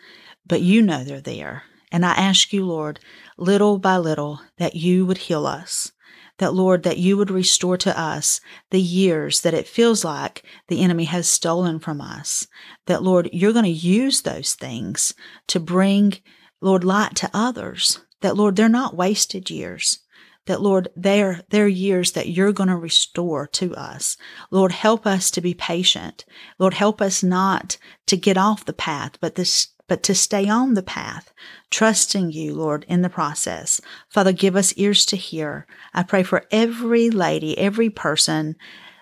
but 0.46 0.62
you 0.62 0.82
know 0.82 1.04
they're 1.04 1.22
there 1.22 1.63
And 1.91 2.06
I 2.06 2.13
ask 2.13 2.54
you, 2.54 2.65
Lord, 2.65 3.00
little 3.38 3.78
by 3.78 3.98
little, 3.98 4.41
that 4.58 4.76
you 4.76 5.06
would 5.06 5.17
heal 5.20 5.46
us. 5.46 5.91
That, 6.38 6.54
Lord, 6.54 6.84
that 6.84 6.98
you 6.98 7.17
would 7.17 7.30
restore 7.30 7.78
to 7.78 8.00
us 8.00 8.41
the 8.72 8.82
years 8.82 9.41
that 9.41 9.54
it 9.54 9.67
feels 9.67 10.04
like 10.04 10.44
the 10.70 10.82
enemy 10.82 11.04
has 11.06 11.28
stolen 11.28 11.80
from 11.80 12.02
us. 12.02 12.48
That, 12.88 13.04
Lord, 13.04 13.30
you're 13.32 13.54
going 13.54 13.65
to 13.65 13.72
use 13.72 14.22
those 14.22 14.56
things 14.56 15.13
to 15.48 15.60
bring, 15.60 16.13
Lord, 16.62 16.84
light 16.84 17.15
to 17.17 17.30
others. 17.34 18.00
That, 18.22 18.38
Lord, 18.38 18.56
they're 18.56 18.70
not 18.70 18.96
wasted 18.96 19.50
years 19.52 20.00
that 20.45 20.62
Lord, 20.62 20.89
they're, 20.95 21.41
they're 21.49 21.67
years 21.67 22.13
that 22.13 22.30
you're 22.30 22.51
going 22.51 22.69
to 22.69 22.75
restore 22.75 23.47
to 23.47 23.75
us. 23.75 24.17
Lord, 24.49 24.71
help 24.71 25.06
us 25.06 25.30
to 25.32 25.41
be 25.41 25.54
patient. 25.54 26.25
Lord, 26.58 26.73
help 26.73 27.01
us 27.01 27.23
not 27.23 27.77
to 28.08 28.17
get 28.17 28.38
off 28.38 28.65
the 28.65 28.73
path, 28.73 29.17
but 29.19 29.36
this, 29.36 29.67
but 29.88 30.04
to 30.04 30.15
stay 30.15 30.47
on 30.47 30.73
the 30.73 30.84
path, 30.84 31.34
trusting 31.69 32.32
you, 32.32 32.56
Lord, 32.56 32.86
in 32.88 33.01
the 33.01 33.10
process. 33.10 33.82
Father, 34.10 34.32
give 34.32 34.56
us 34.56 34.73
ears 34.73 35.06
to 35.08 35.17
hear. 35.17 35.67
I 35.93 36.04
pray 36.04 36.23
for 36.23 36.45
every 36.51 37.10
lady, 37.10 37.58
every 37.58 37.89
person, 37.89 38.56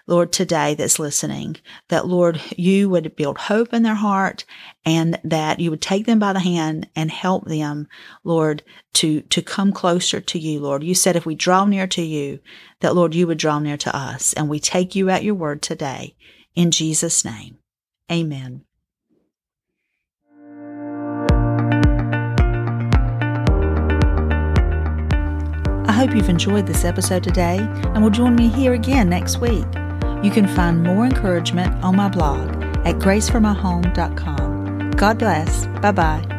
Lord, 0.10 0.32
today 0.32 0.74
that's 0.74 0.98
listening, 0.98 1.58
that 1.90 2.08
Lord, 2.08 2.42
you 2.58 2.90
would 2.90 3.16
build 3.16 3.38
hope 3.38 3.74
in 3.74 3.84
their 3.84 3.94
heart 3.94 4.44
and 4.84 5.20
that 5.24 5.60
you 5.60 5.70
would 5.70 5.84
take 5.84 6.08
them 6.08 6.18
by 6.18 6.34
the 6.34 6.40
hand 6.40 6.90
and 6.96 7.12
help 7.12 7.46
them, 7.46 7.88
Lord, 8.24 8.64
to, 8.96 9.22
to 9.22 9.42
come 9.44 9.72
closer 9.72 10.20
to 10.20 10.40
you, 10.40 10.62
Lord. 10.62 10.84
You 10.84 10.96
said 10.96 11.16
if 11.16 11.28
we 11.28 11.36
draw 11.36 11.64
near 11.66 11.86
to 11.88 12.02
you, 12.02 12.40
that 12.80 12.96
Lord, 12.96 13.14
you 13.14 13.28
would 13.28 13.38
draw 13.38 13.60
near 13.60 13.78
to 13.78 13.96
us. 13.96 14.34
And 14.34 14.50
we 14.50 14.60
take 14.60 14.96
you 14.96 15.12
at 15.12 15.24
your 15.24 15.36
word 15.36 15.62
today 15.62 16.16
in 16.56 16.72
Jesus' 16.72 17.24
name. 17.24 17.60
Amen. 18.12 18.66
I 25.86 25.92
hope 25.92 26.16
you've 26.16 26.30
enjoyed 26.30 26.66
this 26.66 26.84
episode 26.84 27.24
today 27.24 27.60
and 27.60 28.02
will 28.02 28.10
join 28.10 28.36
me 28.36 28.48
here 28.48 28.74
again 28.74 29.08
next 29.10 29.38
week. 29.40 29.68
You 30.24 30.32
can 30.32 30.48
find 30.48 30.84
more 30.84 31.06
encouragement 31.06 31.84
on 31.84 31.96
my 31.96 32.10
blog 32.10 32.50
at 32.86 32.96
graceformyhome.com. 32.96 34.92
God 34.92 35.18
bless. 35.18 35.66
Bye 35.82 35.92
bye. 35.92 36.39